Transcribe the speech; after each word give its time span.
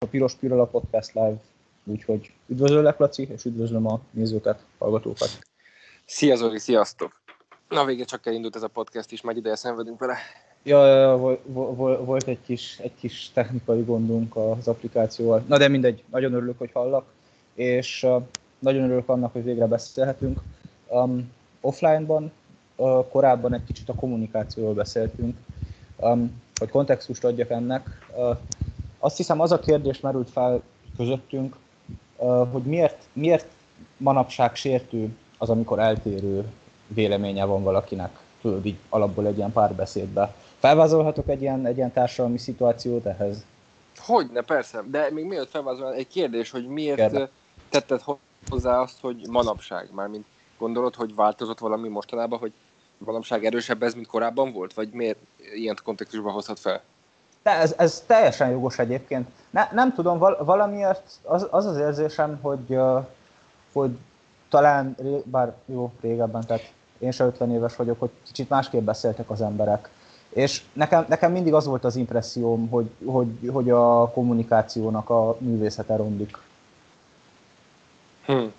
a 0.00 0.06
Piros 0.06 0.34
Pirola 0.34 0.64
Podcast 0.64 1.14
Live, 1.14 1.36
úgyhogy 1.84 2.32
üdvözöllek 2.46 2.98
Laci, 2.98 3.28
és 3.32 3.44
üdvözlöm 3.44 3.86
a 3.86 4.00
nézőket, 4.10 4.64
hallgatókat. 4.78 5.38
Szia 6.04 6.36
Zoli, 6.36 6.58
sziasztok! 6.58 7.20
Na 7.68 7.84
végre 7.84 8.04
csak 8.04 8.26
elindult 8.26 8.56
ez 8.56 8.62
a 8.62 8.68
podcast 8.68 9.12
is, 9.12 9.22
majd 9.22 9.36
ideje 9.36 9.56
szenvedünk 9.56 9.98
vele. 9.98 10.16
Ja, 10.62 10.86
ja 10.86 11.16
volt, 11.16 11.40
volt 12.04 12.28
egy, 12.28 12.38
kis, 12.46 12.78
egy 12.78 12.94
kis 12.94 13.30
technikai 13.32 13.82
gondunk 13.82 14.36
az 14.36 14.68
applikációval. 14.68 15.44
Na 15.46 15.58
de 15.58 15.68
mindegy, 15.68 16.04
nagyon 16.10 16.32
örülök, 16.32 16.58
hogy 16.58 16.72
hallak, 16.72 17.04
és 17.54 18.06
nagyon 18.58 18.84
örülök 18.84 19.08
annak, 19.08 19.32
hogy 19.32 19.44
végre 19.44 19.66
beszélhetünk. 19.66 20.40
Um, 20.88 21.32
offline-ban 21.60 22.32
uh, 22.76 23.08
korábban 23.08 23.54
egy 23.54 23.64
kicsit 23.64 23.88
a 23.88 23.94
kommunikációról 23.94 24.74
beszéltünk, 24.74 25.36
um, 25.96 26.42
hogy 26.58 26.68
kontextust 26.68 27.24
adjak 27.24 27.50
ennek. 27.50 27.88
Uh, 28.16 28.36
azt 28.98 29.16
hiszem 29.16 29.40
az 29.40 29.52
a 29.52 29.58
kérdés 29.58 30.00
merült 30.00 30.30
fel 30.30 30.62
közöttünk, 30.96 31.56
hogy 32.52 32.62
miért, 32.62 33.08
miért 33.12 33.46
manapság 33.96 34.54
sértő 34.54 35.16
az, 35.38 35.50
amikor 35.50 35.78
eltérő 35.78 36.44
véleménye 36.86 37.44
van 37.44 37.62
valakinek, 37.62 38.18
tudod, 38.40 38.66
így 38.66 38.76
alapból 38.88 39.26
egy 39.26 39.36
ilyen 39.36 39.52
párbeszédbe. 39.52 40.34
Felvázolhatok 40.58 41.28
egy 41.28 41.40
ilyen, 41.40 41.66
egy 41.66 41.76
ilyen 41.76 41.92
társadalmi 41.92 42.38
szituációt 42.38 43.06
ehhez? 43.06 43.44
Hogyne, 43.96 44.40
persze, 44.40 44.82
de 44.90 45.10
még 45.10 45.24
mielőtt 45.24 45.50
felvázolnál, 45.50 45.94
egy 45.94 46.08
kérdés, 46.08 46.50
hogy 46.50 46.66
miért 46.66 46.96
Kérde. 46.96 47.30
tetted 47.68 48.02
hozzá 48.48 48.80
azt, 48.80 49.00
hogy 49.00 49.26
manapság, 49.30 49.88
mármint 49.92 50.24
gondolod, 50.58 50.94
hogy 50.94 51.14
változott 51.14 51.58
valami 51.58 51.88
mostanában, 51.88 52.38
hogy 52.38 52.52
manapság 52.98 53.44
erősebb 53.44 53.82
ez, 53.82 53.94
mint 53.94 54.06
korábban 54.06 54.52
volt, 54.52 54.74
vagy 54.74 54.90
miért 54.90 55.18
ilyen 55.54 55.78
kontextusban 55.84 56.32
hozhat 56.32 56.58
fel? 56.58 56.82
Ez, 57.50 57.74
ez 57.76 58.04
teljesen 58.06 58.50
jogos 58.50 58.78
egyébként. 58.78 59.28
Ne, 59.50 59.68
nem 59.72 59.94
tudom, 59.94 60.18
val, 60.18 60.44
valamiért 60.44 61.02
az, 61.22 61.46
az 61.50 61.66
az 61.66 61.76
érzésem, 61.76 62.38
hogy, 62.42 62.78
hogy 63.72 63.98
talán, 64.48 64.96
bár 65.24 65.54
jó, 65.66 65.92
régebben, 66.00 66.46
tehát 66.46 66.72
én 66.98 67.10
sem 67.10 67.26
50 67.26 67.50
éves 67.50 67.76
vagyok, 67.76 68.00
hogy 68.00 68.10
kicsit 68.26 68.48
másképp 68.48 68.84
beszéltek 68.84 69.30
az 69.30 69.40
emberek. 69.40 69.90
És 70.28 70.62
nekem, 70.72 71.04
nekem 71.08 71.32
mindig 71.32 71.54
az 71.54 71.66
volt 71.66 71.84
az 71.84 71.96
impresszióm, 71.96 72.68
hogy, 72.68 72.90
hogy, 73.04 73.50
hogy 73.52 73.70
a 73.70 74.10
kommunikációnak 74.10 75.10
a 75.10 75.36
művészete 75.38 75.96
romlik. 75.96 76.38
Hmm. 78.26 78.52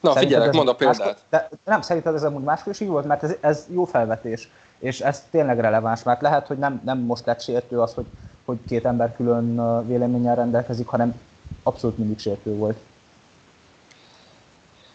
Na, 0.00 0.12
szerinted 0.12 0.22
figyelek, 0.22 0.52
mondd 0.54 0.68
a 0.68 0.74
példát. 0.74 0.98
Máskor, 0.98 1.16
de 1.28 1.48
nem, 1.64 1.80
szerinted 1.80 2.14
ez 2.14 2.22
amúgy 2.22 2.42
máskor 2.42 2.72
is 2.72 2.80
így 2.80 2.88
volt, 2.88 3.06
mert 3.06 3.22
ez, 3.22 3.34
ez 3.40 3.66
jó 3.70 3.84
felvetés 3.84 4.50
és 4.82 5.00
ez 5.00 5.26
tényleg 5.30 5.60
releváns, 5.60 6.02
mert 6.02 6.20
lehet, 6.20 6.46
hogy 6.46 6.58
nem, 6.58 6.80
nem 6.84 6.98
most 6.98 7.26
lett 7.26 7.40
sértő 7.40 7.80
az, 7.80 7.94
hogy, 7.94 8.06
hogy 8.44 8.58
két 8.66 8.84
ember 8.84 9.16
külön 9.16 9.86
véleménnyel 9.86 10.34
rendelkezik, 10.34 10.86
hanem 10.86 11.20
abszolút 11.62 11.98
mindig 11.98 12.18
sértő 12.18 12.54
volt. 12.54 12.78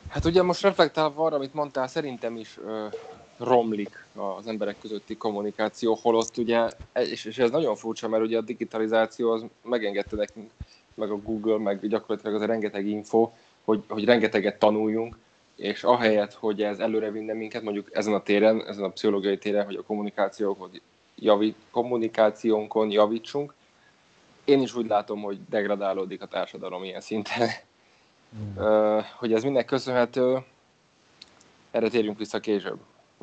Hát 0.07 0.25
ugye 0.25 0.41
most 0.43 0.61
reflektálva 0.61 1.25
arra, 1.25 1.35
amit 1.35 1.53
mondtál, 1.53 1.87
szerintem 1.87 2.37
is 2.37 2.59
ö, 2.65 2.85
romlik 3.37 4.05
az 4.15 4.47
emberek 4.47 4.75
közötti 4.81 5.17
kommunikáció, 5.17 5.99
holott 6.01 6.37
ugye, 6.37 6.69
és, 6.93 7.25
és 7.25 7.37
ez 7.37 7.49
nagyon 7.49 7.75
furcsa, 7.75 8.07
mert 8.07 8.23
ugye 8.23 8.37
a 8.37 8.41
digitalizáció 8.41 9.31
az 9.31 9.45
megengedte 9.63 10.15
nekünk, 10.15 10.51
meg 10.93 11.11
a 11.11 11.17
Google, 11.17 11.57
meg 11.57 11.87
gyakorlatilag 11.87 12.35
az 12.35 12.41
a 12.41 12.45
rengeteg 12.45 12.87
info, 12.87 13.31
hogy, 13.63 13.83
hogy 13.87 14.05
rengeteget 14.05 14.59
tanuljunk, 14.59 15.17
és 15.57 15.83
ahelyett, 15.83 16.33
hogy 16.33 16.61
ez 16.61 16.79
előre 16.79 17.11
vinne 17.11 17.33
minket, 17.33 17.61
mondjuk 17.61 17.95
ezen 17.95 18.13
a 18.13 18.23
téren, 18.23 18.67
ezen 18.67 18.83
a 18.83 18.89
pszichológiai 18.89 19.37
téren, 19.37 19.65
hogy 19.65 19.75
a 19.75 19.83
kommunikációkon, 19.83 20.69
javít, 21.15 21.55
kommunikációnkon 21.71 22.91
javítsunk, 22.91 23.53
én 24.43 24.61
is 24.61 24.75
úgy 24.75 24.87
látom, 24.87 25.21
hogy 25.21 25.39
degradálódik 25.49 26.21
a 26.21 26.25
társadalom 26.25 26.83
ilyen 26.83 27.01
szinten. 27.01 27.49
Mm. 28.35 28.63
Uh, 28.63 29.03
hogy 29.15 29.33
ez 29.33 29.43
minden 29.43 29.65
köszönhető, 29.65 30.43
erre 31.71 31.89
térjünk 31.89 32.17
vissza 32.17 32.39
később. 32.39 32.77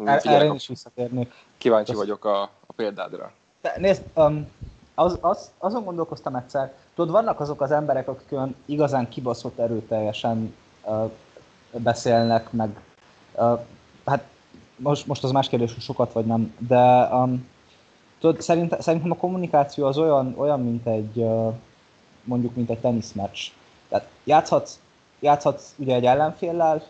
Er, 0.05 0.21
erre 0.23 0.45
én 0.45 0.55
is 0.55 0.69
visszatérnék. 0.69 1.33
Kíváncsi 1.59 1.91
Köszön. 1.91 2.07
vagyok 2.07 2.25
a, 2.25 2.43
a 2.43 2.73
példádra. 2.77 3.33
De, 3.61 3.75
nézd, 3.77 4.03
um, 4.15 4.49
az, 4.95 5.19
az, 5.21 5.51
azon 5.59 5.85
gondolkoztam 5.85 6.35
egyszer, 6.35 6.75
tudod, 6.95 7.11
vannak 7.11 7.41
azok 7.41 7.61
az 7.61 7.71
emberek, 7.71 8.09
akik 8.09 8.33
olyan 8.33 8.57
igazán 8.65 9.09
kibaszott 9.09 9.59
erőteljesen 9.59 10.55
uh, 10.83 11.11
beszélnek, 11.79 12.53
meg 12.53 12.81
uh, 13.33 13.61
hát 14.05 14.25
most, 14.77 15.07
most 15.07 15.25
az 15.25 15.31
más 15.31 15.49
kérdés, 15.49 15.73
hogy 15.73 15.83
sokat 15.83 16.13
vagy 16.13 16.27
nem, 16.27 16.55
de 16.59 17.09
um, 17.13 17.49
tudod, 18.19 18.41
szerint, 18.41 18.83
szerintem 18.83 19.11
a 19.11 19.17
kommunikáció 19.17 19.87
az 19.87 19.99
olyan, 19.99 20.35
olyan 20.37 20.61
mint 20.61 20.87
egy 20.87 21.17
uh, 21.17 21.55
mondjuk, 22.25 22.55
mint 22.55 22.71
egy 22.71 22.79
teniszmeccs. 22.79 23.39
Tehát 23.89 24.09
játszhatsz, 24.25 24.79
játszhatsz 25.21 25.75
ugye 25.77 25.95
egy 25.95 26.05
ellenféllel, 26.05 26.83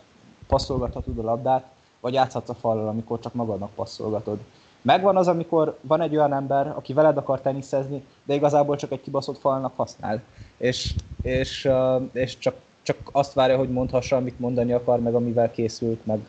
passzolgathatod 0.47 1.17
a 1.17 1.21
labdát, 1.21 1.65
vagy 1.99 2.13
játszhatsz 2.13 2.49
a 2.49 2.53
fallal, 2.53 2.87
amikor 2.87 3.19
csak 3.19 3.33
magadnak 3.33 3.73
passzolgatod. 3.75 4.39
Megvan 4.81 5.17
az, 5.17 5.27
amikor 5.27 5.77
van 5.81 6.01
egy 6.01 6.15
olyan 6.15 6.33
ember, 6.33 6.67
aki 6.67 6.93
veled 6.93 7.17
akar 7.17 7.41
teniszezni, 7.41 8.05
de 8.23 8.33
igazából 8.33 8.75
csak 8.75 8.91
egy 8.91 9.01
kibaszott 9.01 9.39
falnak 9.39 9.73
használ. 9.75 10.21
És, 10.57 10.95
és, 11.21 11.69
és 12.11 12.37
csak 12.37 12.55
csak 12.85 12.97
azt 13.11 13.33
várja, 13.33 13.57
hogy 13.57 13.69
mondhassa, 13.69 14.15
amit 14.15 14.39
mondani 14.39 14.71
akar, 14.71 14.99
meg 14.99 15.13
amivel 15.13 15.51
készült, 15.51 16.05
meg 16.05 16.19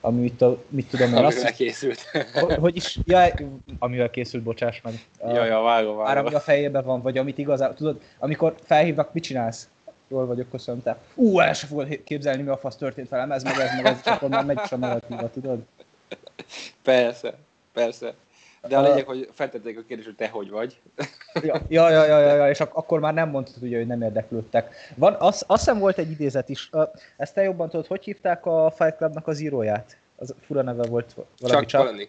amit 0.00 0.42
a, 0.42 0.62
mit 0.68 0.88
tudom 0.88 1.08
én. 1.08 1.14
Amivel 1.14 1.44
azt, 1.44 1.50
készült. 1.50 2.00
hogy, 2.60 2.76
is, 2.76 2.98
ja, 3.04 3.28
amivel 3.78 4.10
készült, 4.10 4.42
bocsáss 4.42 4.80
meg. 4.80 4.94
Ja, 5.20 5.44
ja, 5.44 5.60
vágom, 5.60 5.96
vágom. 5.96 6.04
Már 6.04 6.18
ami 6.18 6.34
a 6.34 6.40
fejében 6.40 6.84
van, 6.84 7.02
vagy 7.02 7.18
amit 7.18 7.38
igazán, 7.38 7.74
tudod, 7.74 8.00
amikor 8.18 8.54
felhívnak, 8.62 9.12
mit 9.12 9.22
csinálsz? 9.22 9.68
Jól 10.08 10.26
vagyok, 10.26 10.50
köszönöm, 10.50 10.82
te. 10.82 10.98
Ú, 11.14 11.40
el 11.40 11.52
sem 11.52 11.68
fogod 11.68 12.02
képzelni, 12.04 12.42
mi 12.42 12.48
a 12.48 12.56
fasz 12.56 12.76
történt 12.76 13.08
velem, 13.08 13.32
ez 13.32 13.42
meg 13.42 13.58
ez 13.58 13.74
meg 13.76 13.86
ez, 13.86 14.02
csak 14.02 14.22
onnan 14.22 14.44
megy 14.44 14.60
is 14.64 14.72
a 14.72 14.76
narratíva, 14.76 15.30
tudod? 15.30 15.58
Persze, 16.82 17.34
persze. 17.72 18.14
De 18.68 18.78
a 18.78 18.82
lényeg, 18.82 19.06
hogy 19.06 19.28
feltették 19.32 19.78
a 19.78 19.82
kérdést, 19.88 20.06
hogy 20.08 20.16
te 20.16 20.28
hogy 20.28 20.50
vagy. 20.50 20.80
Ja, 21.42 21.60
ja, 21.68 21.90
ja, 21.90 22.04
ja, 22.04 22.18
ja, 22.18 22.48
és 22.48 22.60
ak- 22.60 22.74
akkor 22.74 23.00
már 23.00 23.14
nem 23.14 23.28
mondtad, 23.28 23.62
ugye, 23.62 23.76
hogy 23.76 23.86
nem 23.86 24.02
érdeklődtek. 24.02 24.74
Van, 24.94 25.16
az, 25.18 25.44
azt 25.46 25.64
hiszem 25.64 25.78
volt 25.78 25.98
egy 25.98 26.10
idézet 26.10 26.48
is. 26.48 26.70
Ezt 27.16 27.34
te 27.34 27.42
jobban 27.42 27.68
tudod, 27.68 27.86
hogy 27.86 28.04
hívták 28.04 28.46
a 28.46 28.72
Fight 28.76 28.96
Clubnak 28.96 29.26
az 29.26 29.40
íróját? 29.40 29.96
Az 30.16 30.34
fura 30.46 30.62
neve 30.62 30.86
volt 30.86 31.14
valami 31.40 31.66
csak. 31.66 31.86
csak. 31.86 32.08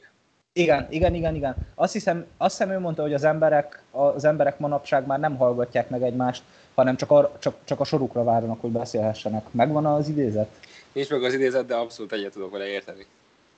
Igen, 0.54 0.88
igen, 0.90 1.14
igen, 1.14 1.36
igen. 1.36 1.56
Azt 1.76 1.94
hiszem, 1.94 2.26
azt 2.38 2.58
hiszem 2.58 2.74
ő 2.74 2.80
mondta, 2.80 3.02
hogy 3.02 3.14
az 3.14 3.24
emberek, 3.24 3.82
az 3.92 4.26
emberek 4.26 4.60
manapság 4.60 5.06
már 5.06 5.20
nem 5.20 5.36
hallgatják 5.38 5.90
meg 5.90 6.02
egymást, 6.02 6.44
hanem 6.76 6.96
csak, 6.96 7.12
ar, 7.12 7.32
csak, 7.40 7.56
csak 7.64 7.80
a 7.80 7.84
sorukra 7.84 8.24
várnak, 8.24 8.62
hogy 8.62 8.72
beszélhessenek. 8.72 9.46
Megvan 9.52 9.86
az 9.86 10.10
idézet? 10.10 10.50
Nincs 10.92 11.10
meg 11.10 11.24
az 11.24 11.34
idézet, 11.34 11.66
de 11.66 11.76
abszolút 11.76 12.12
egyet 12.12 12.32
tudok 12.32 12.52
vele 12.52 12.66
érteni. 12.66 13.06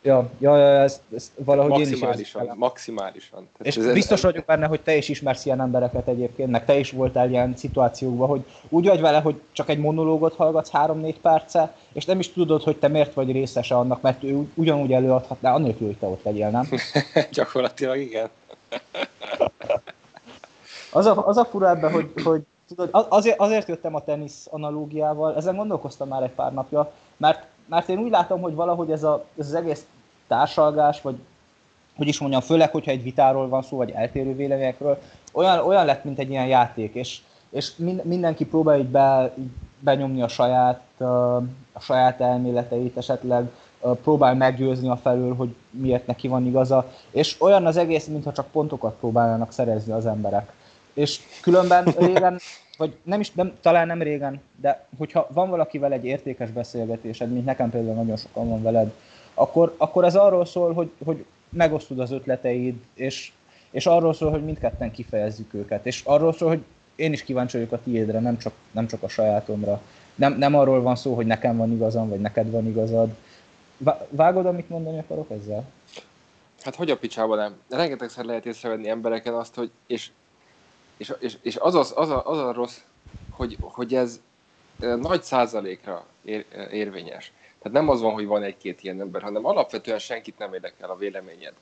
Ja, 0.07 0.29
ja, 0.39 0.57
ja 0.57 0.81
ezt, 0.81 1.01
ezt 1.15 1.31
valahogy 1.35 1.69
maximálisan, 1.69 2.43
én 2.43 2.51
is 2.51 2.57
Maximálisan. 2.57 3.47
És 3.61 3.77
ez 3.77 3.93
biztos 3.93 4.21
vagyok 4.21 4.45
benne, 4.45 4.65
hogy 4.65 4.81
te 4.81 4.95
is 4.95 5.09
ismersz 5.09 5.45
ilyen 5.45 5.61
embereket 5.61 6.07
egyébként, 6.07 6.51
meg 6.51 6.65
te 6.65 6.79
is 6.79 6.91
voltál 6.91 7.29
ilyen 7.29 7.53
szituációkban, 7.55 8.27
hogy 8.27 8.45
úgy 8.69 8.87
vagy 8.87 9.01
vele, 9.01 9.19
hogy 9.19 9.41
csak 9.51 9.69
egy 9.69 9.77
monológot 9.79 10.35
hallgatsz 10.35 10.69
három-négy 10.69 11.19
perce, 11.19 11.75
és 11.93 12.05
nem 12.05 12.19
is 12.19 12.31
tudod, 12.31 12.63
hogy 12.63 12.77
te 12.77 12.87
miért 12.87 13.13
vagy 13.13 13.31
részese 13.31 13.75
annak, 13.75 14.01
mert 14.01 14.23
ő 14.23 14.47
ugyanúgy 14.53 14.93
előadhatná, 14.93 15.53
annélkül, 15.53 15.87
hogy 15.87 15.97
te 15.97 16.05
ott 16.05 16.23
legyél, 16.23 16.49
nem? 16.49 16.69
Gyakorlatilag 17.31 17.97
igen. 17.97 18.29
az, 20.91 21.05
a, 21.05 21.27
az 21.27 21.37
a 21.37 21.45
fura 21.45 21.69
ebben, 21.69 21.91
hogy, 21.91 22.11
hogy 22.23 22.41
tudod, 22.67 22.89
azért, 23.09 23.39
azért 23.39 23.67
jöttem 23.67 23.95
a 23.95 24.03
tenisz 24.03 24.47
analógiával, 24.49 25.35
ezen 25.35 25.55
gondolkoztam 25.55 26.07
már 26.07 26.23
egy 26.23 26.29
pár 26.35 26.53
napja, 26.53 26.91
mert 27.17 27.45
mert 27.69 27.89
én 27.89 27.99
úgy 27.99 28.11
látom, 28.11 28.41
hogy 28.41 28.53
valahogy 28.53 28.91
ez, 28.91 29.03
a, 29.03 29.25
ez 29.37 29.47
az 29.47 29.53
egész 29.53 29.85
társalgás, 30.27 31.01
vagy 31.01 31.15
hogy 31.97 32.07
is 32.07 32.19
mondjam, 32.19 32.41
főleg, 32.41 32.71
hogyha 32.71 32.91
egy 32.91 33.03
vitáról 33.03 33.47
van 33.47 33.61
szó, 33.61 33.77
vagy 33.77 33.91
eltérő 33.91 34.35
véleményekről, 34.35 35.01
olyan, 35.31 35.59
olyan 35.59 35.85
lett, 35.85 36.03
mint 36.03 36.19
egy 36.19 36.29
ilyen 36.29 36.47
játék, 36.47 36.93
és, 36.93 37.19
és 37.49 37.71
mindenki 38.03 38.45
próbálja 38.45 38.83
így 38.83 38.89
be, 38.89 39.33
benyomni 39.79 40.21
a 40.21 40.27
saját, 40.27 41.01
a 41.73 41.79
saját 41.79 42.21
elméleteit, 42.21 42.97
esetleg 42.97 43.49
próbál 44.03 44.35
meggyőzni 44.35 44.89
a 44.89 44.95
felől, 44.95 45.35
hogy 45.35 45.55
miért 45.69 46.07
neki 46.07 46.27
van 46.27 46.45
igaza, 46.45 46.91
és 47.11 47.35
olyan 47.39 47.65
az 47.65 47.77
egész, 47.77 48.05
mintha 48.05 48.31
csak 48.31 48.47
pontokat 48.47 48.95
próbálnának 48.99 49.51
szerezni 49.51 49.91
az 49.91 50.05
emberek. 50.05 50.51
És 50.93 51.19
különben 51.41 51.83
régen 51.99 52.39
vagy 52.77 52.97
nem 53.03 53.19
is, 53.19 53.31
nem, 53.31 53.53
talán 53.61 53.87
nem 53.87 54.01
régen, 54.01 54.41
de 54.61 54.85
hogyha 54.97 55.27
van 55.31 55.49
valakivel 55.49 55.91
egy 55.91 56.05
értékes 56.05 56.49
beszélgetésed, 56.49 57.31
mint 57.31 57.45
nekem 57.45 57.69
például 57.69 57.95
nagyon 57.95 58.17
sokan 58.17 58.49
van 58.49 58.61
veled, 58.61 58.91
akkor, 59.37 59.73
akkor 59.77 60.03
ez 60.03 60.15
arról 60.15 60.45
szól, 60.45 60.73
hogy, 60.73 60.91
hogy 61.05 61.25
megosztod 61.49 61.99
az 61.99 62.11
ötleteid, 62.11 62.75
és, 62.93 63.31
és 63.71 63.85
arról 63.85 64.13
szól, 64.13 64.31
hogy 64.31 64.43
mindketten 64.43 64.91
kifejezzük 64.91 65.53
őket, 65.53 65.85
és 65.85 66.01
arról 66.05 66.33
szól, 66.33 66.49
hogy 66.49 66.63
én 66.95 67.13
is 67.13 67.23
kíváncsi 67.23 67.57
vagyok 67.57 67.71
a 67.71 67.81
tiédre, 67.83 68.19
nem 68.19 68.37
csak, 68.37 68.53
nem 68.71 68.87
csak 68.87 69.03
a 69.03 69.07
sajátomra. 69.07 69.81
Nem, 70.15 70.37
nem 70.37 70.55
arról 70.55 70.81
van 70.81 70.95
szó, 70.95 71.15
hogy 71.15 71.25
nekem 71.25 71.57
van 71.57 71.71
igazam, 71.71 72.09
vagy 72.09 72.19
neked 72.19 72.51
van 72.51 72.67
igazad. 72.67 73.09
Vágod, 74.09 74.45
amit 74.45 74.69
mondani 74.69 74.99
akarok 74.99 75.31
ezzel? 75.31 75.63
Hát 76.61 76.75
hogy 76.75 76.91
a 76.91 76.97
picsába 76.97 77.35
nem? 77.35 77.55
Rengetegszer 77.69 78.25
lehet 78.25 78.45
észrevenni 78.45 78.89
embereken 78.89 79.33
azt, 79.33 79.55
hogy, 79.55 79.71
és 79.87 80.09
és, 80.97 81.13
és, 81.19 81.37
és 81.41 81.55
az, 81.55 81.75
az, 81.75 81.93
az, 81.95 82.09
a, 82.09 82.25
az 82.25 82.37
a 82.37 82.53
rossz 82.53 82.77
hogy, 83.29 83.57
hogy 83.61 83.95
ez 83.95 84.19
nagy 84.99 85.23
százalékra 85.23 86.05
ér, 86.23 86.45
érvényes. 86.71 87.31
Tehát 87.61 87.77
nem 87.77 87.89
az 87.89 88.01
van, 88.01 88.13
hogy 88.13 88.25
van 88.25 88.43
egy-két 88.43 88.83
ilyen 88.83 89.01
ember, 89.01 89.21
hanem 89.21 89.45
alapvetően 89.45 89.99
senkit 89.99 90.37
nem 90.37 90.53
érdekel 90.53 90.89
a 90.89 90.97
véleményed. 90.97 91.53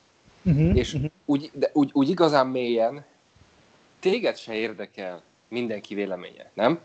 Uh-huh, 0.43 0.77
és 0.77 0.93
uh-huh. 0.93 1.11
Úgy, 1.25 1.51
de 1.53 1.69
úgy, 1.73 1.89
úgy 1.93 2.09
igazán 2.09 2.47
mélyen 2.47 3.05
téged 3.99 4.37
se 4.37 4.53
érdekel 4.53 5.21
mindenki 5.47 5.93
véleménye, 5.93 6.51
nem? 6.53 6.79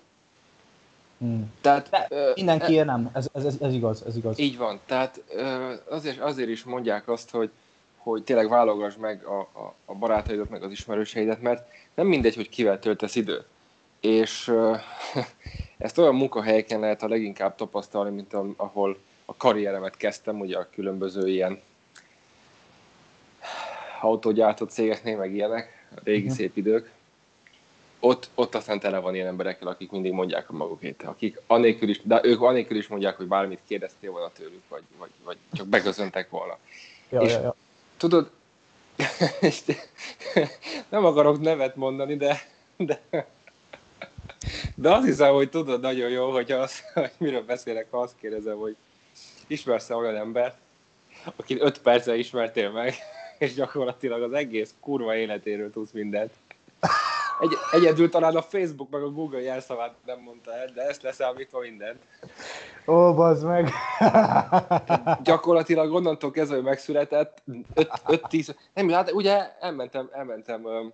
Hmm. 1.18 1.52
Tehát, 1.60 1.88
De 1.90 2.06
ö, 2.08 2.30
mindenki 2.34 2.78
e, 2.78 2.84
nem, 2.84 3.10
ez, 3.12 3.28
ez, 3.32 3.44
ez, 3.44 3.56
ez, 3.60 3.72
igaz, 3.72 4.02
ez 4.06 4.16
igaz. 4.16 4.38
Így 4.38 4.56
van, 4.56 4.80
tehát 4.86 5.22
ö, 5.28 5.72
azért, 5.88 6.20
azért 6.20 6.48
is 6.48 6.64
mondják 6.64 7.08
azt, 7.08 7.30
hogy, 7.30 7.50
hogy 7.96 8.22
tényleg 8.22 8.48
válogass 8.48 8.94
meg 8.96 9.24
a, 9.24 9.38
a, 9.40 9.74
a 9.84 9.94
barátaidat, 9.94 10.50
meg 10.50 10.62
az 10.62 10.70
ismerőseidet, 10.70 11.42
mert 11.42 11.68
nem 11.94 12.06
mindegy, 12.06 12.34
hogy 12.34 12.48
kivel 12.48 12.78
töltesz 12.78 13.14
időt. 13.14 13.44
És 14.00 14.48
ö, 14.48 14.76
ezt 15.80 15.98
olyan 15.98 16.14
munkahelyeken 16.14 16.80
lehet 16.80 17.02
a 17.02 17.08
leginkább 17.08 17.54
tapasztalni, 17.54 18.10
mint 18.10 18.34
ahol 18.56 18.98
a 19.24 19.36
karrieremet 19.36 19.96
kezdtem, 19.96 20.40
ugye 20.40 20.58
a 20.58 20.68
különböző 20.70 21.28
ilyen 21.28 21.60
autógyártott 24.00 24.70
cégeknél, 24.70 25.16
meg 25.16 25.34
ilyenek, 25.34 25.86
a 25.96 26.00
régi 26.04 26.22
uh-huh. 26.22 26.36
szép 26.36 26.56
idők 26.56 26.90
ott, 28.00 28.30
ott 28.34 28.54
aztán 28.54 28.80
tele 28.80 28.98
van 28.98 29.14
ilyen 29.14 29.26
emberekkel, 29.26 29.68
akik 29.68 29.90
mindig 29.90 30.12
mondják 30.12 30.50
a 30.50 30.52
magukét, 30.52 31.02
akik 31.02 31.40
anélkül 31.46 31.88
is, 31.88 32.00
de 32.02 32.20
ők 32.22 32.40
anélkül 32.40 32.76
is 32.76 32.88
mondják, 32.88 33.16
hogy 33.16 33.26
bármit 33.26 33.60
kérdeztél 33.66 34.10
volna 34.10 34.30
tőlük, 34.32 34.62
vagy, 34.68 34.82
vagy, 34.98 35.10
vagy 35.24 35.36
csak 35.52 35.66
begözöntek 35.66 36.30
volna. 36.30 36.58
Ja, 37.08 37.20
és 37.20 37.32
ja, 37.32 37.40
ja. 37.40 37.54
tudod, 37.96 38.30
és 39.40 39.62
nem 40.88 41.04
akarok 41.04 41.40
nevet 41.40 41.76
mondani, 41.76 42.16
de, 42.16 42.40
de, 42.76 43.00
de 44.80 44.92
azt 44.92 45.06
hiszem, 45.06 45.34
hogy 45.34 45.50
tudod 45.50 45.80
nagyon 45.80 46.10
jó, 46.10 46.30
hogy, 46.30 46.50
az, 46.50 46.80
hogy 46.94 47.10
miről 47.18 47.42
beszélek, 47.42 47.86
ha 47.90 47.98
azt 47.98 48.14
kérdezem, 48.20 48.56
hogy 48.56 48.76
ismersz-e 49.46 49.94
olyan 49.94 50.16
embert, 50.16 50.56
akit 51.36 51.62
öt 51.62 51.78
perccel 51.78 52.16
ismertél 52.16 52.70
meg, 52.70 52.94
és 53.38 53.54
gyakorlatilag 53.54 54.22
az 54.22 54.32
egész 54.32 54.74
kurva 54.80 55.16
életéről 55.16 55.70
tudsz 55.70 55.92
mindent. 55.92 56.32
Egy, 57.40 57.56
egyedül 57.70 58.08
talán 58.08 58.36
a 58.36 58.42
Facebook 58.42 58.90
meg 58.90 59.02
a 59.02 59.10
Google 59.10 59.40
jelszavát 59.40 59.94
nem 60.06 60.20
mondta 60.20 60.54
el, 60.54 60.66
de 60.74 60.82
ezt 60.82 61.02
leszámítva 61.02 61.60
mindent. 61.60 61.98
Ó, 62.86 63.14
bazd 63.14 63.46
meg! 63.46 63.70
Gyakorlatilag 65.22 65.92
onnantól 65.92 66.30
kezdve, 66.30 66.54
hogy 66.54 66.64
megszületett, 66.64 67.42
5-10, 67.74 68.54
nem, 68.74 68.88
hát 68.88 69.12
ugye 69.12 69.58
elmentem, 69.60 70.08
elmentem 70.12 70.92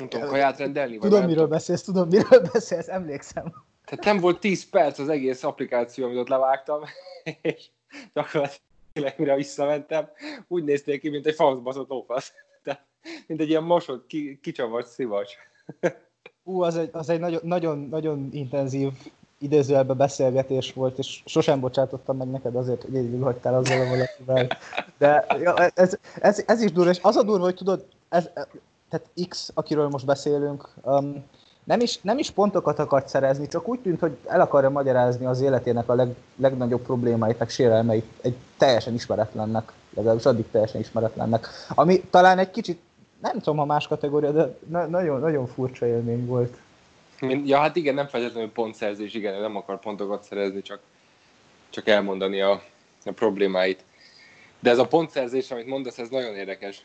nem 0.00 0.08
tudom, 0.08 0.28
kaját 0.28 0.58
rendelni. 0.58 0.98
Tudom, 0.98 1.18
vagy 1.18 1.28
miről 1.28 1.46
beszélsz, 1.46 1.82
tudom, 1.82 2.08
miről 2.08 2.40
beszélsz, 2.52 2.88
emlékszem. 2.88 3.54
Tehát 3.84 4.04
nem 4.04 4.18
volt 4.18 4.40
10 4.40 4.68
perc 4.68 4.98
az 4.98 5.08
egész 5.08 5.42
applikáció, 5.42 6.04
amit 6.04 6.18
ott 6.18 6.28
levágtam, 6.28 6.82
és 7.42 7.66
gyakorlatilag 8.14 9.14
mire 9.16 9.34
visszamentem, 9.34 10.08
úgy 10.48 10.64
nézték 10.64 11.00
ki, 11.00 11.08
mint 11.08 11.26
egy 11.26 11.34
falszbaszott 11.34 11.88
lófasz. 11.88 12.32
Tehát, 12.64 12.84
mint 13.26 13.40
egy 13.40 13.48
ilyen 13.48 13.62
mosott, 13.62 14.06
kicsavart 14.40 14.86
szivacs. 14.86 15.32
Ú, 16.42 16.62
az 16.62 16.76
egy, 16.76 16.88
az 16.92 17.08
egy 17.08 17.20
nagyon, 17.20 17.40
nagyon, 17.44 17.78
nagyon 17.78 18.28
intenzív 18.32 18.92
idézőjelben 19.38 19.96
beszélgetés 19.96 20.72
volt, 20.72 20.98
és 20.98 21.22
sosem 21.24 21.60
bocsátottam 21.60 22.16
meg 22.16 22.30
neked 22.30 22.56
azért, 22.56 22.82
hogy 22.82 22.96
egyedül 22.96 23.22
hagytál 23.22 23.54
azzal 23.54 23.80
a 23.80 23.88
valakivel. 23.88 24.58
De 24.98 25.26
ja, 25.40 25.54
ez, 25.74 25.98
ez, 26.20 26.42
ez, 26.46 26.62
is 26.62 26.72
durva, 26.72 26.90
és 26.90 26.98
az 27.02 27.16
a 27.16 27.22
durva, 27.22 27.44
hogy 27.44 27.54
tudod, 27.54 27.86
ez, 28.08 28.30
tehát 28.90 29.28
X, 29.28 29.50
akiről 29.54 29.88
most 29.88 30.06
beszélünk, 30.06 30.68
um, 30.82 31.24
nem 31.64 31.80
is, 31.80 32.00
nem 32.00 32.18
is 32.18 32.30
pontokat 32.30 32.78
akart 32.78 33.08
szerezni, 33.08 33.46
csak 33.48 33.68
úgy 33.68 33.80
tűnt, 33.80 34.00
hogy 34.00 34.16
el 34.26 34.40
akarja 34.40 34.70
magyarázni 34.70 35.26
az 35.26 35.40
életének 35.40 35.88
a 35.88 35.94
leg, 35.94 36.14
legnagyobb 36.36 36.82
problémáit, 36.82 37.38
meg 37.38 37.48
sérelmeit 37.48 38.06
egy 38.20 38.36
teljesen 38.56 38.94
ismeretlennek, 38.94 39.72
legalábbis 39.94 40.24
addig 40.26 40.50
teljesen 40.50 40.80
ismeretlennek. 40.80 41.48
Ami 41.74 42.00
talán 42.00 42.38
egy 42.38 42.50
kicsit 42.50 42.80
nem 43.20 43.32
tudom, 43.32 43.56
ha 43.56 43.64
más 43.64 43.86
kategória, 43.86 44.30
de 44.30 44.56
na- 44.68 44.86
nagyon, 44.86 45.20
nagyon 45.20 45.46
furcsa 45.46 45.86
élmény 45.86 46.26
volt. 46.26 46.56
Ja, 47.44 47.58
hát 47.58 47.76
igen, 47.76 47.94
nem 47.94 48.06
feltétlenül 48.06 48.50
pontszerzés, 48.52 49.14
igen, 49.14 49.40
nem 49.40 49.56
akar 49.56 49.80
pontokat 49.80 50.22
szerezni, 50.22 50.62
csak, 50.62 50.80
csak 51.70 51.88
elmondani 51.88 52.40
a, 52.40 52.62
a 53.04 53.12
problémáit. 53.12 53.84
De 54.60 54.70
ez 54.70 54.78
a 54.78 54.86
pontszerzés, 54.86 55.50
amit 55.50 55.66
mondasz, 55.66 55.98
ez 55.98 56.08
nagyon 56.08 56.34
érdekes. 56.34 56.84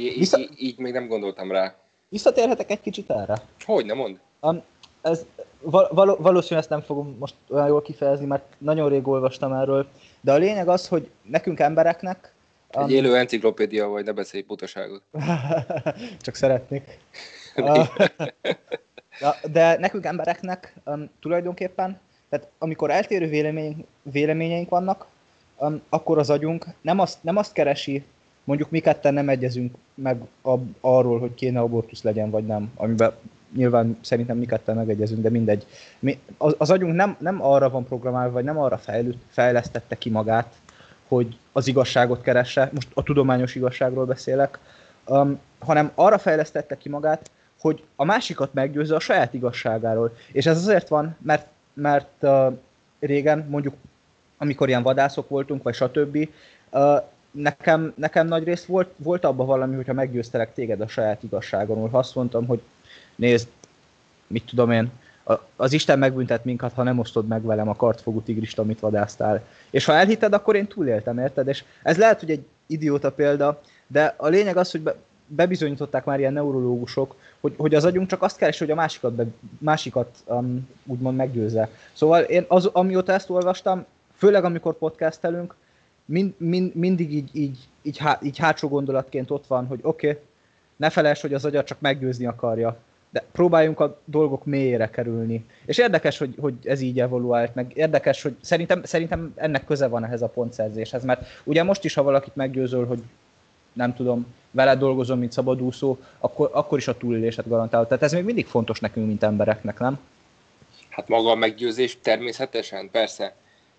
Vissza... 0.00 0.38
így, 0.38 0.50
így 0.56 0.78
még 0.78 0.92
nem 0.92 1.06
gondoltam 1.06 1.50
rá. 1.50 1.74
Visszatérhetek 2.08 2.70
egy 2.70 2.80
kicsit 2.80 3.10
erre? 3.10 3.34
Hogy, 3.64 3.86
nem 3.86 3.96
mond? 3.96 4.18
Um, 4.40 4.62
ez, 5.02 5.24
val- 5.60 5.90
val- 5.90 6.18
valószínűleg 6.18 6.60
ezt 6.60 6.68
nem 6.68 6.82
fogom 6.82 7.16
most 7.18 7.34
olyan 7.48 7.66
jól 7.66 7.82
kifejezni, 7.82 8.26
mert 8.26 8.44
nagyon 8.58 8.88
rég 8.88 9.08
olvastam 9.08 9.52
erről, 9.52 9.86
de 10.20 10.32
a 10.32 10.36
lényeg 10.36 10.68
az, 10.68 10.88
hogy 10.88 11.10
nekünk 11.22 11.60
embereknek 11.60 12.32
egy 12.68 12.82
um, 12.82 12.88
élő 12.88 13.16
enciklopédia 13.16 13.88
vagy, 13.88 14.04
ne 14.04 14.12
beszélj 14.12 14.42
butaságot. 14.42 15.02
Csak 16.24 16.34
szeretnék. 16.34 16.98
De 19.52 19.78
nekünk 19.78 20.04
embereknek 20.04 20.74
um, 20.84 21.10
tulajdonképpen, 21.20 22.00
tehát 22.28 22.48
amikor 22.58 22.90
eltérő 22.90 23.28
vélemény, 23.28 23.86
véleményeink 24.02 24.68
vannak, 24.68 25.06
um, 25.56 25.82
akkor 25.88 26.18
az 26.18 26.30
agyunk 26.30 26.66
nem 26.80 26.98
azt, 26.98 27.22
nem 27.22 27.36
azt 27.36 27.52
keresi, 27.52 28.04
mondjuk 28.44 28.70
mi 28.70 28.80
ketten 28.80 29.14
nem 29.14 29.28
egyezünk 29.28 29.74
meg 29.94 30.20
ab, 30.42 30.64
arról, 30.80 31.18
hogy 31.18 31.34
kéne 31.34 31.60
abortusz 31.60 32.02
legyen, 32.02 32.30
vagy 32.30 32.46
nem, 32.46 32.72
amiben 32.74 33.12
nyilván 33.56 33.98
szerintem 34.00 34.36
mi 34.36 34.46
ketten 34.46 34.76
megegyezünk, 34.76 35.22
de 35.22 35.30
mindegy. 35.30 35.66
Mi, 35.98 36.18
az, 36.36 36.54
az 36.58 36.70
agyunk 36.70 36.94
nem, 36.94 37.16
nem 37.18 37.42
arra 37.44 37.70
van 37.70 37.84
programálva, 37.84 38.32
vagy 38.32 38.44
nem 38.44 38.58
arra 38.58 38.78
fejlő, 38.78 39.14
fejlesztette 39.28 39.98
ki 39.98 40.10
magát, 40.10 40.54
hogy 41.08 41.38
az 41.52 41.66
igazságot 41.66 42.22
keresse, 42.22 42.70
most 42.72 42.88
a 42.94 43.02
tudományos 43.02 43.54
igazságról 43.54 44.04
beszélek, 44.04 44.58
um, 45.06 45.40
hanem 45.58 45.90
arra 45.94 46.18
fejlesztette 46.18 46.76
ki 46.76 46.88
magát, 46.88 47.30
hogy 47.60 47.84
a 47.96 48.04
másikat 48.04 48.54
meggyőzze 48.54 48.94
a 48.94 49.00
saját 49.00 49.34
igazságáról. 49.34 50.16
És 50.32 50.46
ez 50.46 50.56
azért 50.56 50.88
van, 50.88 51.16
mert, 51.22 51.46
mert 51.74 52.22
uh, 52.22 52.52
régen, 53.00 53.46
mondjuk 53.48 53.74
amikor 54.38 54.68
ilyen 54.68 54.82
vadászok 54.82 55.28
voltunk, 55.28 55.62
vagy 55.62 55.74
stb., 55.74 56.28
uh, 56.70 57.02
nekem, 57.32 57.92
nekem 57.96 58.26
nagy 58.26 58.44
rész 58.44 58.64
volt, 58.64 58.90
volt 58.96 59.24
abban 59.24 59.46
valami, 59.46 59.76
hogyha 59.76 59.92
meggyőztelek 59.92 60.54
téged 60.54 60.80
a 60.80 60.88
saját 60.88 61.22
igazságonról. 61.22 61.88
Ha 61.88 61.98
azt 61.98 62.14
mondtam, 62.14 62.46
hogy 62.46 62.62
nézd, 63.16 63.48
mit 64.26 64.44
tudom 64.46 64.70
én, 64.70 64.90
az 65.56 65.72
Isten 65.72 65.98
megbüntet 65.98 66.44
minket, 66.44 66.72
ha 66.72 66.82
nem 66.82 66.98
osztod 66.98 67.26
meg 67.26 67.44
velem 67.44 67.68
a 67.68 67.76
kartfogú 67.76 68.20
tigrist, 68.20 68.58
amit 68.58 68.80
vadásztál. 68.80 69.42
És 69.70 69.84
ha 69.84 69.92
elhitted, 69.92 70.32
akkor 70.32 70.56
én 70.56 70.66
túléltem, 70.66 71.18
érted? 71.18 71.48
És 71.48 71.64
ez 71.82 71.96
lehet, 71.96 72.20
hogy 72.20 72.30
egy 72.30 72.46
idióta 72.66 73.12
példa, 73.12 73.60
de 73.86 74.14
a 74.16 74.28
lényeg 74.28 74.56
az, 74.56 74.70
hogy 74.70 74.80
be, 74.80 74.94
bebizonyították 75.26 76.04
már 76.04 76.18
ilyen 76.18 76.32
neurológusok, 76.32 77.14
hogy, 77.40 77.54
hogy 77.56 77.74
az 77.74 77.84
agyunk 77.84 78.08
csak 78.08 78.22
azt 78.22 78.36
keres, 78.36 78.58
hogy 78.58 78.70
a 78.70 78.74
másikat, 78.74 79.12
be, 79.12 79.24
másikat 79.58 80.16
um, 80.24 80.68
úgymond 80.86 81.16
meggyőzze. 81.16 81.68
Szóval 81.92 82.22
én 82.22 82.44
az, 82.48 82.66
amióta 82.66 83.12
ezt 83.12 83.30
olvastam, 83.30 83.84
főleg 84.16 84.44
amikor 84.44 84.78
podcastelünk, 84.78 85.54
mind, 86.12 86.34
mind, 86.36 86.74
mindig 86.74 87.14
így, 87.14 87.30
így, 87.32 87.58
így, 87.82 87.98
há, 87.98 88.18
így 88.22 88.38
hátsó 88.38 88.68
gondolatként 88.68 89.30
ott 89.30 89.46
van, 89.46 89.66
hogy 89.66 89.78
oké, 89.82 90.08
okay, 90.10 90.22
ne 90.76 90.90
felejtsd, 90.90 91.20
hogy 91.20 91.34
az 91.34 91.44
agyat 91.44 91.66
csak 91.66 91.80
meggyőzni 91.80 92.26
akarja 92.26 92.78
de 93.12 93.24
próbáljunk 93.32 93.80
a 93.80 94.00
dolgok 94.04 94.44
mélyére 94.44 94.90
kerülni. 94.90 95.44
És 95.64 95.78
érdekes, 95.78 96.18
hogy, 96.18 96.34
hogy 96.40 96.54
ez 96.64 96.80
így 96.80 97.00
evoluált, 97.00 97.54
meg 97.54 97.72
érdekes, 97.74 98.22
hogy 98.22 98.36
szerintem, 98.40 98.84
szerintem 98.84 99.32
ennek 99.36 99.64
köze 99.64 99.86
van 99.86 100.04
ehhez 100.04 100.22
a 100.22 100.28
pontszerzéshez, 100.28 101.04
mert 101.04 101.26
ugye 101.44 101.62
most 101.62 101.84
is, 101.84 101.94
ha 101.94 102.02
valakit 102.02 102.36
meggyőzöl, 102.36 102.86
hogy 102.86 103.02
nem 103.72 103.94
tudom, 103.94 104.26
vele 104.50 104.76
dolgozom, 104.76 105.18
mint 105.18 105.32
szabadúszó, 105.32 105.96
akkor, 106.18 106.50
akkor 106.52 106.78
is 106.78 106.88
a 106.88 106.96
túlélésed 106.96 107.48
garantálod. 107.48 107.86
Tehát 107.86 108.02
ez 108.02 108.12
még 108.12 108.24
mindig 108.24 108.46
fontos 108.46 108.80
nekünk, 108.80 109.06
mint 109.06 109.22
embereknek, 109.22 109.78
nem? 109.78 109.98
Hát 110.88 111.08
maga 111.08 111.30
a 111.30 111.34
meggyőzés 111.34 111.98
természetesen, 112.02 112.90
persze. 112.90 113.34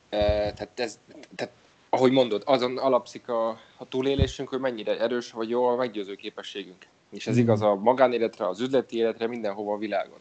Tehát, 0.10 0.70
ez, 0.75 1.00
tehát 1.36 1.54
ahogy 1.94 2.12
mondod, 2.12 2.44
azon 2.46 2.78
alapszik 2.78 3.28
a, 3.28 3.50
a 3.78 3.88
túlélésünk, 3.90 4.50
hogy 4.50 4.60
mennyire 4.60 5.00
erős 5.00 5.32
vagy 5.32 5.50
jó 5.50 5.66
a 5.66 5.76
meggyőző 5.76 6.16
képességünk. 6.16 6.88
És 7.10 7.28
ez 7.28 7.38
igaz 7.38 7.62
a 7.62 7.76
magánéletre, 7.76 8.48
az 8.48 8.60
üzleti 8.60 8.98
életre, 8.98 9.28
mindenhova 9.28 9.74
a 9.74 9.78
világon. 9.78 10.18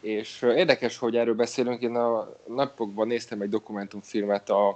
És 0.00 0.42
érdekes, 0.42 0.98
hogy 0.98 1.16
erről 1.16 1.34
beszélünk, 1.34 1.82
én 1.82 1.96
a 1.96 2.32
napokban 2.48 3.06
néztem 3.06 3.40
egy 3.40 3.48
dokumentumfilmet 3.48 4.50
a, 4.50 4.68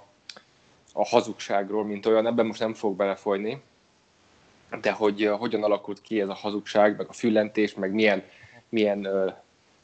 a 0.93 1.07
hazugságról, 1.07 1.85
mint 1.85 2.07
olyan, 2.07 2.27
ebben 2.27 2.47
most 2.47 2.61
nem 2.61 2.75
fog 2.75 2.97
belefolyni, 2.97 3.63
de 4.81 4.93
hogy 4.93 5.27
uh, 5.27 5.39
hogyan 5.39 5.63
alakult 5.63 6.01
ki 6.01 6.21
ez 6.21 6.29
a 6.29 6.35
hazugság, 6.35 6.97
meg 6.97 7.07
a 7.09 7.13
füllentés, 7.13 7.75
meg 7.75 7.93
milyen, 7.93 8.25
milyen 8.69 9.07
uh, 9.07 9.33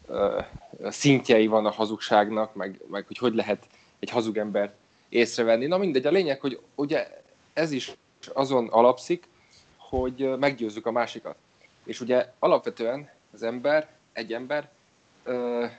uh, 0.09 0.45
szintjei 0.91 1.47
van 1.47 1.67
a 1.67 1.71
hazugságnak, 1.71 2.55
meg, 2.55 2.81
meg 2.91 3.07
hogy 3.07 3.19
hogy 3.19 3.35
lehet 3.35 3.67
egy 3.99 4.11
hazug 4.11 4.37
embert 4.37 4.75
észrevenni. 5.17 5.67
Na 5.67 5.79
mindegy, 5.79 6.07
a 6.07 6.11
lényeg, 6.11 6.41
hogy 6.41 6.61
ugye 6.75 7.09
ez 7.53 7.71
is 7.71 7.93
azon 8.33 8.69
alapszik, 8.69 9.29
hogy 9.77 10.39
meggyőzzük 10.39 10.87
a 10.87 10.91
másikat. 10.91 11.37
És 11.85 12.01
ugye 12.01 12.27
alapvetően 12.39 13.11
az 13.33 13.43
ember, 13.43 13.89
egy 14.13 14.33
ember 14.33 14.71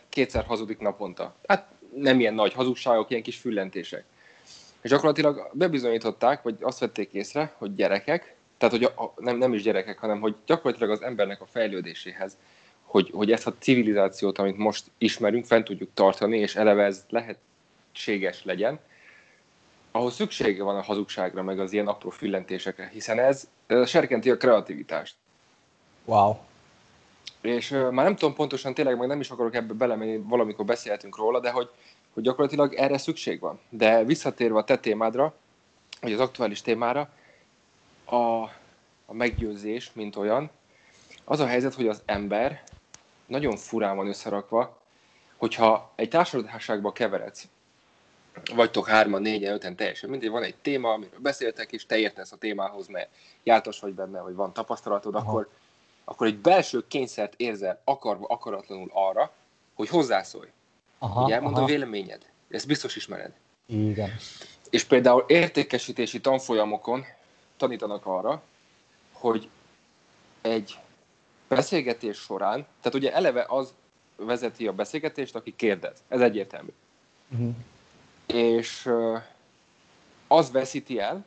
kétszer 0.09 0.43
hazudik 0.45 0.79
naponta. 0.79 1.35
Hát 1.47 1.67
nem 1.95 2.19
ilyen 2.19 2.33
nagy 2.33 2.53
hazugságok, 2.53 3.09
ilyen 3.09 3.21
kis 3.21 3.37
füllentések. 3.37 4.03
És 4.81 4.89
gyakorlatilag 4.89 5.49
bebizonyították, 5.53 6.41
vagy 6.41 6.57
azt 6.61 6.79
vették 6.79 7.09
észre, 7.11 7.53
hogy 7.57 7.75
gyerekek, 7.75 8.35
tehát 8.57 8.75
hogy 8.75 8.83
a, 8.83 9.13
nem, 9.17 9.37
nem 9.37 9.53
is 9.53 9.61
gyerekek, 9.61 9.99
hanem 9.99 10.19
hogy 10.19 10.35
gyakorlatilag 10.45 10.91
az 10.91 11.01
embernek 11.01 11.41
a 11.41 11.45
fejlődéséhez, 11.45 12.37
hogy, 12.83 13.09
hogy 13.13 13.31
ezt 13.31 13.47
a 13.47 13.53
civilizációt, 13.59 14.37
amit 14.37 14.57
most 14.57 14.85
ismerünk, 14.97 15.45
fent 15.45 15.65
tudjuk 15.65 15.89
tartani, 15.93 16.37
és 16.37 16.55
eleve 16.55 16.83
ez 16.83 17.05
lehetséges 17.09 18.43
legyen, 18.43 18.79
ahhoz 19.91 20.13
szüksége 20.13 20.63
van 20.63 20.77
a 20.77 20.81
hazugságra, 20.81 21.43
meg 21.43 21.59
az 21.59 21.73
ilyen 21.73 21.87
apró 21.87 22.09
füllentésekre, 22.09 22.89
hiszen 22.93 23.19
ez, 23.19 23.47
ez 23.67 23.89
serkenti 23.89 24.29
a 24.29 24.37
kreativitást. 24.37 25.15
Wow. 26.05 26.35
És 27.41 27.71
uh, 27.71 27.91
már 27.91 28.05
nem 28.05 28.15
tudom 28.15 28.35
pontosan, 28.35 28.73
tényleg 28.73 28.97
meg 28.97 29.07
nem 29.07 29.19
is 29.19 29.29
akarok 29.29 29.55
ebbe 29.55 29.73
belemenni, 29.73 30.17
valamikor 30.17 30.65
beszélhetünk 30.65 31.17
róla, 31.17 31.39
de 31.39 31.51
hogy, 31.51 31.69
hogy 32.13 32.23
gyakorlatilag 32.23 32.73
erre 32.73 32.97
szükség 32.97 33.39
van. 33.39 33.59
De 33.69 34.03
visszatérve 34.03 34.57
a 34.57 34.63
te 34.63 34.77
témádra, 34.77 35.33
vagy 36.01 36.13
az 36.13 36.19
aktuális 36.19 36.61
témára, 36.61 37.09
a, 38.05 38.15
a 39.05 39.13
meggyőzés, 39.13 39.91
mint 39.93 40.15
olyan, 40.15 40.49
az 41.25 41.39
a 41.39 41.45
helyzet, 41.45 41.73
hogy 41.73 41.87
az 41.87 42.01
ember 42.05 42.63
nagyon 43.25 43.57
furán 43.57 43.95
van 43.95 44.07
összerakva, 44.07 44.77
hogyha 45.37 45.91
egy 45.95 46.09
társadalmi 46.09 46.91
keveredsz, 46.93 47.47
vagytok 48.55 48.87
hárman, 48.87 49.21
négyen, 49.21 49.53
öten, 49.53 49.75
teljesen 49.75 50.09
mindegy, 50.09 50.29
van 50.29 50.43
egy 50.43 50.55
téma, 50.55 50.89
amiről 50.89 51.19
beszéltek, 51.19 51.71
és 51.71 51.85
te 51.85 51.97
értesz 51.97 52.31
a 52.31 52.37
témához, 52.37 52.87
mert 52.87 53.09
jártas 53.43 53.79
vagy 53.79 53.93
benne, 53.93 54.21
vagy 54.21 54.35
van 54.35 54.53
tapasztalatod, 54.53 55.15
Aha. 55.15 55.29
akkor, 55.29 55.49
akkor 56.03 56.27
egy 56.27 56.37
belső 56.37 56.87
kényszert 56.87 57.33
érzel 57.37 57.81
akarva, 57.83 58.25
akaratlanul 58.25 58.89
arra, 58.93 59.31
hogy 59.73 59.89
hozzászólj. 59.89 60.49
Aha, 60.97 61.21
hogy 61.21 61.31
elmond 61.31 61.55
aha. 61.55 61.63
a 61.63 61.67
véleményed. 61.67 62.25
Ezt 62.49 62.67
biztos 62.67 62.95
ismered. 62.95 63.31
Igen. 63.65 64.15
És 64.69 64.83
például 64.83 65.25
értékesítési 65.27 66.21
tanfolyamokon 66.21 67.05
tanítanak 67.57 68.05
arra, 68.05 68.41
hogy 69.11 69.49
egy 70.41 70.79
beszélgetés 71.47 72.17
során, 72.17 72.65
tehát 72.81 72.97
ugye 72.97 73.13
eleve 73.13 73.45
az 73.47 73.73
vezeti 74.15 74.67
a 74.67 74.73
beszélgetést, 74.73 75.35
aki 75.35 75.55
kérdez. 75.55 76.03
Ez 76.07 76.21
egyértelmű. 76.21 76.71
Uh-huh 77.29 77.55
és 78.27 78.89
az 80.27 80.51
veszíti 80.51 80.99
el, 80.99 81.25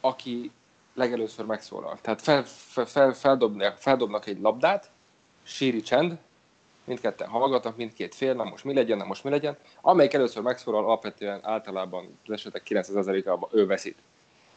aki 0.00 0.50
legelőször 0.94 1.44
megszólal. 1.44 1.98
Tehát 2.00 2.22
fel, 2.22 2.44
fel, 2.44 2.86
fel, 2.86 3.12
feldobnak, 3.12 3.76
feldobnak 3.76 4.26
egy 4.26 4.40
labdát, 4.40 4.90
síri 5.42 5.82
csend, 5.82 6.18
mindketten 6.84 7.28
hallgatnak, 7.28 7.76
mindkét 7.76 8.14
fél, 8.14 8.34
na 8.34 8.44
most 8.44 8.64
mi 8.64 8.74
legyen, 8.74 8.96
na 8.96 9.04
most 9.04 9.24
mi 9.24 9.30
legyen. 9.30 9.56
Amelyik 9.80 10.12
először 10.12 10.42
megszólal, 10.42 10.84
alapvetően 10.84 11.40
általában 11.42 12.18
az 12.26 12.32
esetek 12.32 12.62
90%-ában 12.68 13.48
ő 13.52 13.66
veszít. 13.66 13.96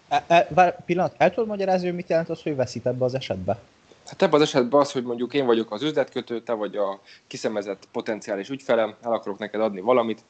E, 0.07 0.23
e, 0.27 0.47
bár 0.53 0.85
pillanat, 0.85 1.15
el 1.17 1.29
tudod 1.29 1.49
magyarázni, 1.49 1.85
hogy 1.85 1.95
mit 1.95 2.09
jelent 2.09 2.29
az, 2.29 2.43
hogy 2.43 2.55
veszít 2.55 2.85
ebbe 2.85 3.05
az 3.05 3.13
esetbe? 3.13 3.59
Hát 4.07 4.21
ebben 4.21 4.33
az 4.33 4.41
esetben 4.41 4.79
az, 4.79 4.91
hogy 4.91 5.03
mondjuk 5.03 5.33
én 5.33 5.45
vagyok 5.45 5.71
az 5.71 5.81
üzletkötő, 5.81 6.41
te 6.41 6.53
vagy 6.53 6.75
a 6.75 6.99
kiszemezett 7.27 7.87
potenciális 7.91 8.49
ügyfelem, 8.49 8.95
el 9.01 9.13
akarok 9.13 9.37
neked 9.37 9.61
adni 9.61 9.81
valamit, 9.81 10.23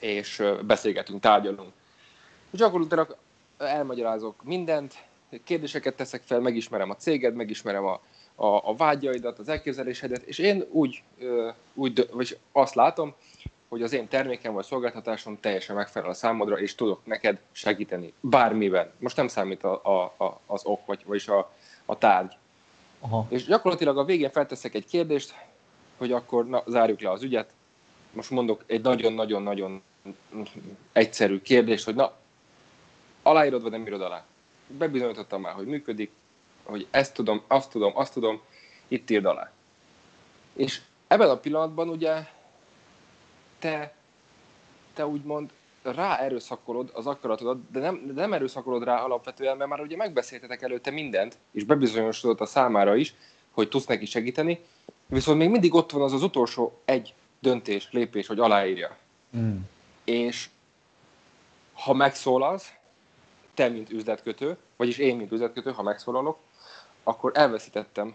és 0.00 0.42
beszélgetünk, 0.66 1.20
tárgyalunk. 1.20 1.72
És 2.50 2.58
gyakorlatilag 2.58 3.16
elmagyarázok 3.58 4.44
mindent, 4.44 4.94
kérdéseket 5.44 5.96
teszek 5.96 6.22
fel, 6.22 6.40
megismerem 6.40 6.90
a 6.90 6.96
céged, 6.96 7.34
megismerem 7.34 7.84
a, 7.84 8.00
a, 8.34 8.46
a 8.46 8.74
vágyaidat, 8.76 9.38
az 9.38 9.48
elképzelésedet, 9.48 10.22
és 10.22 10.38
én 10.38 10.64
úgy, 10.70 11.02
úgy 11.74 12.08
vagy 12.12 12.38
azt 12.52 12.74
látom, 12.74 13.14
hogy 13.68 13.82
az 13.82 13.92
én 13.92 14.08
termékem 14.08 14.52
vagy 14.52 14.64
szolgáltatásom 14.64 15.40
teljesen 15.40 15.76
megfelel 15.76 16.10
a 16.10 16.14
számodra, 16.14 16.58
és 16.58 16.74
tudok 16.74 17.00
neked 17.04 17.38
segíteni 17.52 18.12
bármiben. 18.20 18.90
Most 18.98 19.16
nem 19.16 19.28
számít 19.28 19.64
a, 19.64 19.80
a, 19.84 20.24
a, 20.24 20.40
az 20.46 20.64
ok, 20.64 20.86
vagy, 20.86 21.02
vagyis 21.06 21.28
a, 21.28 21.52
a 21.84 21.98
tárgy. 21.98 22.36
Aha. 23.00 23.26
És 23.28 23.44
gyakorlatilag 23.44 23.98
a 23.98 24.04
végén 24.04 24.30
felteszek 24.30 24.74
egy 24.74 24.86
kérdést, 24.86 25.34
hogy 25.96 26.12
akkor 26.12 26.46
na, 26.46 26.62
zárjuk 26.66 27.00
le 27.00 27.10
az 27.10 27.22
ügyet, 27.22 27.50
most 28.14 28.30
mondok 28.30 28.64
egy 28.66 28.82
nagyon-nagyon-nagyon 28.82 29.82
egyszerű 30.92 31.40
kérdést, 31.40 31.84
hogy 31.84 31.94
na, 31.94 32.12
aláírod, 33.22 33.62
vagy 33.62 33.70
nem 33.70 33.86
írod 33.86 34.02
alá? 34.02 34.24
Bebizonyítottam 34.66 35.40
már, 35.40 35.54
hogy 35.54 35.66
működik, 35.66 36.10
hogy 36.62 36.86
ezt 36.90 37.14
tudom, 37.14 37.42
azt 37.46 37.70
tudom, 37.70 37.96
azt 37.96 38.12
tudom, 38.12 38.40
itt 38.88 39.10
írd 39.10 39.24
alá. 39.24 39.52
És 40.52 40.80
ebben 41.06 41.30
a 41.30 41.38
pillanatban 41.38 41.88
ugye 41.88 42.26
te, 43.58 43.94
te 44.94 45.06
úgymond 45.06 45.50
rá 45.82 46.16
erőszakolod 46.18 46.90
az 46.92 47.06
akaratodat, 47.06 47.70
de 47.70 47.80
nem, 47.80 48.06
de 48.06 48.12
nem 48.12 48.32
erőszakolod 48.32 48.84
rá 48.84 49.02
alapvetően, 49.02 49.56
mert 49.56 49.70
már 49.70 49.80
ugye 49.80 49.96
megbeszéltetek 49.96 50.62
előtte 50.62 50.90
mindent, 50.90 51.38
és 51.50 51.64
bebizonyosodott 51.64 52.40
a 52.40 52.46
számára 52.46 52.96
is, 52.96 53.14
hogy 53.50 53.68
tudsz 53.68 53.86
neki 53.86 54.06
segíteni, 54.06 54.60
viszont 55.06 55.38
még 55.38 55.48
mindig 55.48 55.74
ott 55.74 55.90
van 55.90 56.02
az 56.02 56.12
az 56.12 56.22
utolsó 56.22 56.80
egy 56.84 57.14
döntés, 57.44 57.88
lépés, 57.90 58.26
hogy 58.26 58.38
aláírja. 58.38 58.96
Mm. 59.36 59.56
És 60.04 60.48
ha 61.72 61.94
megszólalsz, 61.94 62.72
te, 63.54 63.68
mint 63.68 63.90
üzletkötő, 63.90 64.56
vagyis 64.76 64.98
én, 64.98 65.16
mint 65.16 65.32
üzletkötő, 65.32 65.70
ha 65.70 65.82
megszólalok, 65.82 66.38
akkor 67.02 67.30
elveszítettem, 67.34 68.14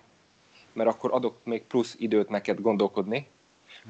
mert 0.74 0.89
akkor 0.89 1.13
adok 1.13 1.38
még 1.43 1.63
plusz 1.63 1.95
időt 2.00 2.29
neked 2.29 2.62
gondolkodni. 2.62 3.27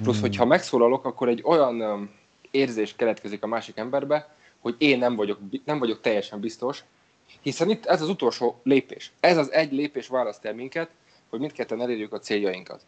Plusz, 0.02 0.18
mm. 0.18 0.22
hogyha 0.22 0.46
megszólalok, 0.46 1.06
akkor 1.06 1.28
egy 1.28 1.42
olyan 1.44 2.10
érzés 2.52 2.96
keletkezik 2.96 3.44
a 3.44 3.48
másik 3.48 3.78
emberbe, 3.78 4.36
hogy 4.60 4.76
én 4.78 4.98
nem 4.98 5.16
vagyok, 5.16 5.40
nem 5.66 5.80
vagyok 5.80 6.02
teljesen 6.02 6.40
biztos, 6.40 6.84
hiszen 7.42 7.70
itt 7.70 7.86
ez 7.86 8.02
az 8.02 8.10
utolsó 8.10 8.60
lépés. 8.64 9.12
Ez 9.20 9.38
az 9.38 9.52
egy 9.52 9.72
lépés 9.72 10.08
választ 10.08 10.46
el 10.46 10.54
minket, 10.54 10.90
hogy 11.30 11.40
mindketten 11.40 11.82
elérjük 11.82 12.14
a 12.14 12.20
céljainkat 12.20 12.82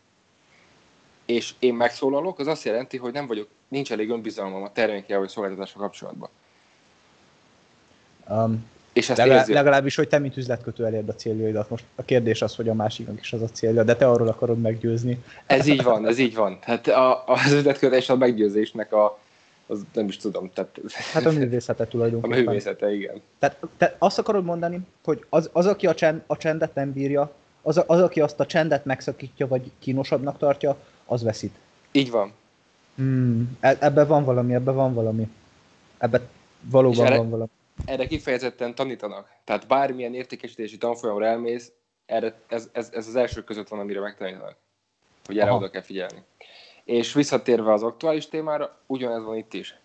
és 1.25 1.54
én 1.60 1.74
megszólalok, 1.74 2.40
az 2.40 2.48
azt 2.48 2.63
jelenti, 2.63 2.98
hogy 2.98 3.13
nem 3.13 3.28
vagyok, 3.28 3.48
nincs 3.68 3.92
elég 3.92 4.10
önbizalmam 4.10 4.63
a 4.63 4.72
termékkel 4.72 5.20
vagy 5.20 5.30
szolgáltatásra 5.30 5.80
kapcsolatban. 5.80 6.30
Um, 8.30 8.70
és 8.94 9.10
ezt 9.10 9.18
legalább, 9.18 9.40
érzi... 9.40 9.54
legalábbis, 9.54 9.96
hogy 9.96 10.08
te, 10.08 10.20
mint 10.20 10.38
üzletkötő 10.38 10.86
elérd 10.86 11.10
a 11.10 11.16
céljaidat. 11.16 11.70
Most 11.70 11.84
a 11.96 12.04
kérdés 12.04 12.42
az, 12.42 12.56
hogy 12.56 12.70
a 12.70 12.74
másiknak 12.74 13.20
is 13.20 13.34
az 13.34 13.42
a 13.42 13.48
célja, 13.48 13.84
de 13.84 13.96
te 13.96 14.10
arról 14.10 14.28
akarod 14.28 14.62
meggyőzni. 14.62 15.24
Ez 15.46 15.68
így 15.68 15.84
van, 15.84 16.08
ez 16.08 16.18
így 16.18 16.36
van. 16.36 16.58
Hát 16.62 16.88
a, 16.88 17.24
az 17.25 17.51
üzletkötés 17.51 18.10
a 18.10 18.16
meggyőzésnek 18.16 18.94
a, 18.94 19.20
az 19.68 19.82
nem 19.94 20.08
is 20.08 20.18
tudom. 20.18 20.51
Tehát... 20.54 20.80
Hát 21.13 21.25
a 21.25 21.32
művészete 21.32 21.88
tulajdonképpen. 21.88 22.38
A 22.38 22.42
művészete, 22.42 22.94
igen. 22.94 23.22
Tehát 23.40 23.58
te 23.78 23.96
azt 24.00 24.20
akarod 24.20 24.44
mondani, 24.44 24.80
hogy 25.04 25.25
az, 25.30 25.50
az 25.54 25.66
aki 25.66 25.88
a, 25.88 25.94
csend, 25.94 26.22
a 26.28 26.38
csendet 26.38 26.75
nem 26.75 26.92
bírja, 26.92 27.32
az, 27.62 27.84
az, 27.88 28.01
aki 28.01 28.22
azt 28.22 28.40
a 28.40 28.46
csendet 28.46 28.86
megszakítja, 28.86 29.48
vagy 29.48 29.72
kínosabbnak 29.80 30.38
tartja, 30.38 30.78
az 31.12 31.24
veszít. 31.24 31.56
Így 31.91 32.12
van. 32.12 32.34
Hmm, 32.96 33.58
e- 33.60 33.77
ebben 33.80 34.08
van 34.08 34.24
valami, 34.24 34.53
ebben 34.53 34.75
van 34.75 34.94
valami. 34.94 35.27
Ebben 35.98 36.27
valóban 36.62 37.06
erre, 37.06 37.18
van 37.18 37.30
valami. 37.30 37.50
Erre 37.86 38.08
kifejezetten 38.08 38.75
tanítanak. 38.75 39.30
Tehát 39.44 39.68
bármilyen 39.68 40.13
értékesítési 40.13 40.77
tanfolyamra 40.77 41.25
elmész, 41.25 41.72
erre, 42.06 42.41
ez, 42.48 42.70
ez, 42.72 42.89
ez 42.94 43.08
az 43.08 43.15
első 43.15 43.44
között 43.44 43.68
van, 43.68 43.80
amire 43.80 44.00
megtanítanak. 44.00 44.56
Hogy 45.25 45.38
erre 45.38 45.50
Aha. 45.50 45.58
oda 45.58 45.70
kell 45.70 45.82
figyelni. 45.82 46.24
És 46.84 47.13
visszatérve 47.13 47.74
az 47.74 47.84
aktuális 47.84 48.27
témára, 48.27 48.77
ugyanez 48.88 49.24
van 49.24 49.38
itt 49.38 49.53
is. 49.53 49.80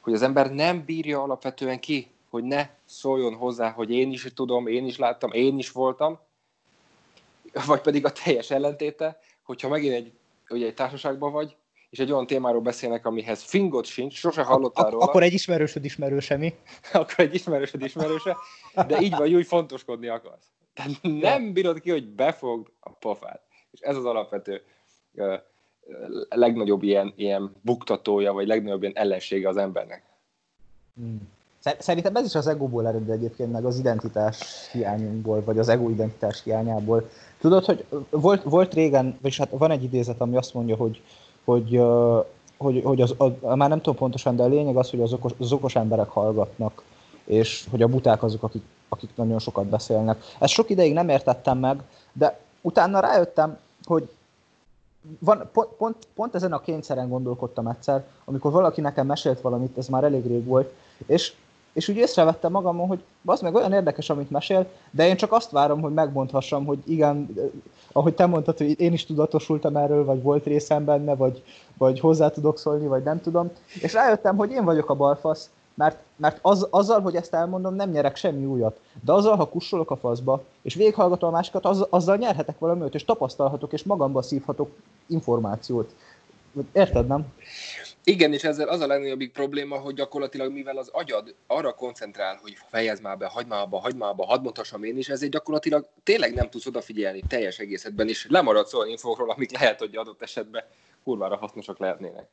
Hogy 0.00 0.12
az 0.12 0.22
ember 0.22 0.52
nem 0.52 0.84
bírja 0.84 1.22
alapvetően 1.22 1.80
ki, 1.80 2.10
hogy 2.30 2.44
ne 2.44 2.68
szóljon 2.84 3.34
hozzá, 3.34 3.70
hogy 3.70 3.90
én 3.90 4.12
is 4.12 4.28
tudom, 4.34 4.66
én 4.66 4.86
is 4.86 4.98
láttam, 4.98 5.32
én 5.32 5.58
is 5.58 5.70
voltam, 5.70 6.18
vagy 7.66 7.80
pedig 7.80 8.04
a 8.04 8.12
teljes 8.12 8.50
ellentéte, 8.50 9.18
hogyha 9.42 9.68
megint 9.68 9.94
egy 9.94 10.12
ugye 10.54 10.66
egy 10.66 10.74
társaságban 10.74 11.32
vagy, 11.32 11.56
és 11.90 11.98
egy 11.98 12.12
olyan 12.12 12.26
témáról 12.26 12.60
beszélnek, 12.60 13.06
amihez 13.06 13.42
fingot 13.42 13.84
sincs, 13.84 14.14
sose 14.18 14.42
hallottál 14.42 14.90
róla. 14.90 15.04
Akkor 15.04 15.22
egy 15.22 15.32
ismerősöd 15.32 15.84
ismerőse 15.84 16.36
mi? 16.36 16.54
akkor 16.92 17.24
egy 17.24 17.34
ismerősöd 17.34 17.82
ismerőse, 17.82 18.36
de 18.86 19.00
így 19.00 19.16
vagy, 19.16 19.34
úgy 19.34 19.46
fontoskodni 19.46 20.08
akarsz. 20.08 20.46
Tehát 20.74 21.02
nem 21.02 21.52
bírod 21.52 21.80
ki, 21.80 21.90
hogy 21.90 22.08
befogd 22.08 22.66
a 22.80 22.90
pofát. 22.90 23.42
És 23.70 23.80
ez 23.80 23.96
az 23.96 24.04
alapvető 24.04 24.62
uh, 25.12 25.34
legnagyobb 26.28 26.82
ilyen, 26.82 27.12
ilyen 27.16 27.56
buktatója, 27.60 28.32
vagy 28.32 28.46
legnagyobb 28.46 28.82
ilyen 28.82 28.96
ellensége 28.96 29.48
az 29.48 29.56
embernek. 29.56 30.04
Hmm. 30.94 31.33
Szerintem 31.78 32.16
ez 32.16 32.24
is 32.24 32.34
az 32.34 32.46
egóból 32.46 32.86
ered 32.86 33.10
egyébként, 33.10 33.52
meg 33.52 33.64
az 33.64 33.78
identitás 33.78 34.68
hiányunkból, 34.72 35.42
vagy 35.44 35.58
az 35.58 35.68
ego 35.68 35.88
identitás 35.88 36.42
hiányából. 36.42 37.08
Tudod, 37.40 37.64
hogy 37.64 37.84
volt, 38.10 38.42
volt 38.42 38.74
régen, 38.74 39.18
vagyis 39.20 39.38
hát 39.38 39.48
van 39.50 39.70
egy 39.70 39.82
idézet, 39.82 40.20
ami 40.20 40.36
azt 40.36 40.54
mondja, 40.54 40.76
hogy, 40.76 41.02
hogy, 41.44 41.80
hogy, 42.56 42.82
hogy 42.84 43.00
az, 43.00 43.14
a, 43.40 43.54
már 43.54 43.68
nem 43.68 43.78
tudom 43.78 43.94
pontosan, 43.94 44.36
de 44.36 44.42
a 44.42 44.46
lényeg 44.46 44.76
az, 44.76 44.90
hogy 44.90 45.00
az 45.00 45.12
okos, 45.12 45.32
az 45.38 45.52
okos 45.52 45.76
emberek 45.76 46.08
hallgatnak, 46.08 46.82
és 47.24 47.66
hogy 47.70 47.82
a 47.82 47.88
buták 47.88 48.22
azok, 48.22 48.42
akik, 48.42 48.62
akik 48.88 49.10
nagyon 49.14 49.38
sokat 49.38 49.66
beszélnek. 49.66 50.22
Ezt 50.38 50.52
sok 50.52 50.70
ideig 50.70 50.92
nem 50.92 51.08
értettem 51.08 51.58
meg, 51.58 51.82
de 52.12 52.38
utána 52.60 53.00
rájöttem, 53.00 53.58
hogy 53.84 54.10
van, 55.18 55.48
pont, 55.52 55.68
pont, 55.68 55.96
pont 56.14 56.34
ezen 56.34 56.52
a 56.52 56.60
kényszeren 56.60 57.08
gondolkodtam 57.08 57.66
egyszer, 57.66 58.04
amikor 58.24 58.52
valaki 58.52 58.80
nekem 58.80 59.06
mesélt 59.06 59.40
valamit, 59.40 59.78
ez 59.78 59.88
már 59.88 60.04
elég 60.04 60.26
rég 60.26 60.44
volt, 60.44 60.72
és, 61.06 61.34
és 61.74 61.88
úgy 61.88 61.96
észrevettem 61.96 62.50
magamon, 62.50 62.86
hogy 62.86 63.02
az 63.24 63.40
meg 63.40 63.54
olyan 63.54 63.72
érdekes, 63.72 64.10
amit 64.10 64.30
mesél, 64.30 64.66
de 64.90 65.06
én 65.06 65.16
csak 65.16 65.32
azt 65.32 65.50
várom, 65.50 65.80
hogy 65.80 65.92
megmondhassam, 65.92 66.64
hogy 66.64 66.78
igen, 66.84 67.34
ahogy 67.92 68.14
te 68.14 68.26
mondtad, 68.26 68.58
hogy 68.58 68.80
én 68.80 68.92
is 68.92 69.06
tudatosultam 69.06 69.76
erről, 69.76 70.04
vagy 70.04 70.22
volt 70.22 70.44
részem 70.44 70.84
benne, 70.84 71.14
vagy, 71.14 71.42
vagy 71.78 72.00
hozzá 72.00 72.30
tudok 72.30 72.58
szólni, 72.58 72.86
vagy 72.86 73.02
nem 73.02 73.20
tudom. 73.20 73.50
És 73.80 73.92
rájöttem, 73.92 74.36
hogy 74.36 74.50
én 74.50 74.64
vagyok 74.64 74.90
a 74.90 74.94
balfasz, 74.94 75.50
mert, 75.74 75.98
mert 76.16 76.38
az, 76.42 76.66
azzal, 76.70 77.00
hogy 77.00 77.16
ezt 77.16 77.34
elmondom, 77.34 77.74
nem 77.74 77.90
nyerek 77.90 78.16
semmi 78.16 78.44
újat. 78.44 78.80
De 79.04 79.12
azzal, 79.12 79.36
ha 79.36 79.48
kussolok 79.48 79.90
a 79.90 79.96
faszba, 79.96 80.42
és 80.62 80.74
végighallgatom 80.74 81.28
a 81.28 81.32
másikat, 81.32 81.64
az, 81.64 81.86
azzal 81.90 82.16
nyerhetek 82.16 82.58
valamit, 82.58 82.94
és 82.94 83.04
tapasztalhatok, 83.04 83.72
és 83.72 83.82
magamba 83.82 84.22
szívhatok 84.22 84.70
információt. 85.06 85.94
Érted, 86.72 87.06
nem? 87.06 87.26
Igen, 88.06 88.32
és 88.32 88.44
ezzel 88.44 88.68
az 88.68 88.80
a 88.80 88.86
legnagyobbik 88.86 89.32
probléma, 89.32 89.76
hogy 89.76 89.94
gyakorlatilag 89.94 90.52
mivel 90.52 90.76
az 90.76 90.88
agyad 90.92 91.34
arra 91.46 91.74
koncentrál, 91.74 92.38
hogy 92.42 92.56
fejezd 92.70 93.02
már 93.02 93.18
be, 93.18 93.26
hagyd 93.26 93.48
már 93.48 93.60
abba, 93.60 93.78
hagyd 93.78 93.96
már 93.96 94.10
abba, 94.10 94.24
hadd 94.24 94.42
mondhassam 94.42 94.84
én 94.84 94.98
is, 94.98 95.08
ezért 95.08 95.32
gyakorlatilag 95.32 95.88
tényleg 96.02 96.34
nem 96.34 96.50
tudsz 96.50 96.66
odafigyelni 96.66 97.22
teljes 97.28 97.58
egészetben, 97.58 98.08
és 98.08 98.26
lemaradsz 98.28 98.74
olyan 98.74 98.88
infókról, 98.88 99.30
amik 99.30 99.58
lehet, 99.58 99.78
hogy 99.78 99.96
adott 99.96 100.22
esetben 100.22 100.64
kurvára 101.04 101.36
hasznosak 101.36 101.78
lehetnének. 101.78 102.28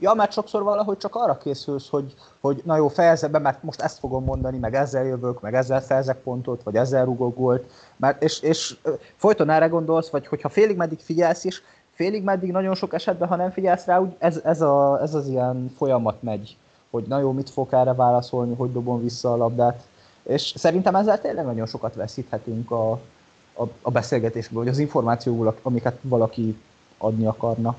Ja, 0.00 0.14
mert 0.14 0.32
sokszor 0.32 0.62
valahogy 0.62 0.96
csak 0.96 1.14
arra 1.14 1.36
készülsz, 1.36 1.88
hogy, 1.88 2.14
hogy 2.40 2.60
na 2.64 2.76
jó, 2.76 2.88
fejezze 2.88 3.28
be, 3.28 3.38
mert 3.38 3.62
most 3.62 3.80
ezt 3.80 3.98
fogom 3.98 4.24
mondani, 4.24 4.58
meg 4.58 4.74
ezzel 4.74 5.04
jövök, 5.04 5.40
meg 5.40 5.54
ezzel 5.54 5.80
szerzek 5.80 6.18
pontot, 6.22 6.62
vagy 6.62 6.76
ezzel 6.76 7.04
rugok 7.04 7.36
gólt, 7.36 7.70
mert, 7.96 8.22
és, 8.22 8.40
és 8.40 8.76
folyton 9.16 9.50
erre 9.50 9.66
gondolsz, 9.66 10.10
vagy 10.10 10.26
hogyha 10.26 10.48
félig 10.48 10.76
meddig 10.76 10.98
figyelsz 10.98 11.44
is, 11.44 11.62
félig 11.96 12.22
meddig 12.22 12.50
nagyon 12.50 12.74
sok 12.74 12.94
esetben, 12.94 13.28
ha 13.28 13.36
nem 13.36 13.50
figyelsz 13.50 13.84
rá, 13.84 13.98
úgy 13.98 14.14
ez, 14.18 14.40
ez, 14.44 14.60
a, 14.60 14.98
ez 15.02 15.14
az 15.14 15.28
ilyen 15.28 15.74
folyamat 15.76 16.22
megy, 16.22 16.56
hogy 16.90 17.04
na 17.06 17.18
jó, 17.18 17.32
mit 17.32 17.50
fog 17.50 17.72
erre 17.72 17.94
válaszolni, 17.94 18.54
hogy 18.54 18.72
dobom 18.72 19.02
vissza 19.02 19.32
a 19.32 19.36
labdát, 19.36 19.86
és 20.22 20.52
szerintem 20.56 20.94
ezzel 20.94 21.20
tényleg 21.20 21.44
nagyon 21.44 21.66
sokat 21.66 21.94
veszíthetünk 21.94 22.70
a, 22.70 22.90
a, 23.52 23.62
a 23.82 23.90
beszélgetésből, 23.90 24.62
vagy 24.62 24.72
az 24.72 24.78
információból, 24.78 25.58
amiket 25.62 25.98
valaki 26.02 26.56
adni 26.98 27.26
akarna. 27.26 27.76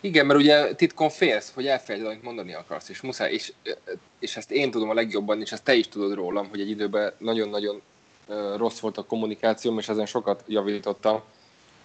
Igen, 0.00 0.26
mert 0.26 0.40
ugye 0.40 0.74
titkon 0.74 1.08
félsz, 1.08 1.52
hogy 1.54 1.66
elfelejted, 1.66 2.10
amit 2.10 2.22
mondani 2.22 2.54
akarsz, 2.54 2.88
és 2.88 3.00
muszáj, 3.00 3.32
és, 3.32 3.52
és 4.18 4.36
ezt 4.36 4.50
én 4.50 4.70
tudom 4.70 4.90
a 4.90 4.94
legjobban, 4.94 5.40
és 5.40 5.52
ezt 5.52 5.64
te 5.64 5.74
is 5.74 5.88
tudod 5.88 6.14
rólam, 6.14 6.48
hogy 6.48 6.60
egy 6.60 6.70
időben 6.70 7.12
nagyon-nagyon 7.18 7.82
rossz 8.56 8.78
volt 8.78 8.98
a 8.98 9.04
kommunikációm, 9.04 9.78
és 9.78 9.88
ezen 9.88 10.06
sokat 10.06 10.42
javítottam, 10.46 11.20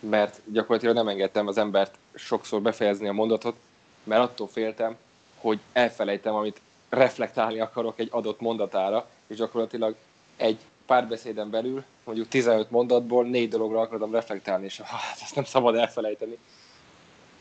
mert 0.01 0.41
gyakorlatilag 0.45 0.95
nem 0.95 1.07
engedtem 1.07 1.47
az 1.47 1.57
embert 1.57 1.95
sokszor 2.13 2.61
befejezni 2.61 3.07
a 3.07 3.13
mondatot, 3.13 3.55
mert 4.03 4.21
attól 4.21 4.47
féltem, 4.47 4.95
hogy 5.37 5.59
elfelejtem, 5.73 6.33
amit 6.33 6.61
reflektálni 6.89 7.59
akarok 7.59 7.99
egy 7.99 8.09
adott 8.11 8.39
mondatára, 8.39 9.07
és 9.27 9.35
gyakorlatilag 9.35 9.95
egy 10.37 10.59
párbeszéden 10.85 11.49
belül, 11.49 11.83
mondjuk 12.03 12.27
15 12.27 12.71
mondatból 12.71 13.25
négy 13.25 13.49
dologra 13.49 13.79
akartam 13.79 14.11
reflektálni, 14.11 14.65
és 14.65 14.81
hát 14.81 15.19
ezt 15.21 15.35
nem 15.35 15.43
szabad 15.43 15.75
elfelejteni. 15.75 16.37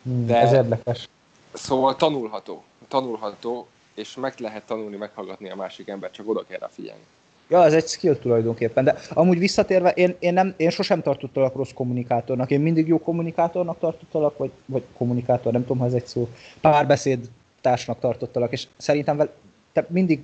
De, 0.02 0.40
ez 0.40 0.52
érdekes. 0.52 1.08
Szóval 1.52 1.96
tanulható, 1.96 2.64
tanulható, 2.88 3.68
és 3.94 4.14
meg 4.14 4.34
lehet 4.38 4.66
tanulni, 4.66 4.96
meghallgatni 4.96 5.50
a 5.50 5.56
másik 5.56 5.88
embert, 5.88 6.12
csak 6.12 6.28
oda 6.28 6.44
kell 6.48 6.58
rá 6.58 6.68
figyelni. 6.68 7.02
Ja, 7.50 7.64
ez 7.64 7.72
egy 7.72 7.86
skill 7.86 8.16
tulajdonképpen, 8.16 8.84
de 8.84 8.96
amúgy 9.14 9.38
visszatérve, 9.38 9.90
én, 9.90 10.14
én, 10.18 10.32
nem, 10.32 10.54
én 10.56 10.70
sosem 10.70 11.02
tartottalak 11.02 11.54
rossz 11.54 11.72
kommunikátornak, 11.72 12.50
én 12.50 12.60
mindig 12.60 12.88
jó 12.88 12.98
kommunikátornak 12.98 13.78
tartottalak, 13.78 14.38
vagy, 14.38 14.50
vagy 14.66 14.82
kommunikátor, 14.96 15.52
nem 15.52 15.62
tudom, 15.62 15.78
ha 15.78 15.84
ez 15.84 15.92
egy 15.92 16.06
szó, 16.06 16.28
párbeszéd 16.60 17.28
társnak 17.60 17.98
tartottalak, 17.98 18.52
és 18.52 18.66
szerintem 18.76 19.28
te 19.72 19.86
mindig 19.88 20.22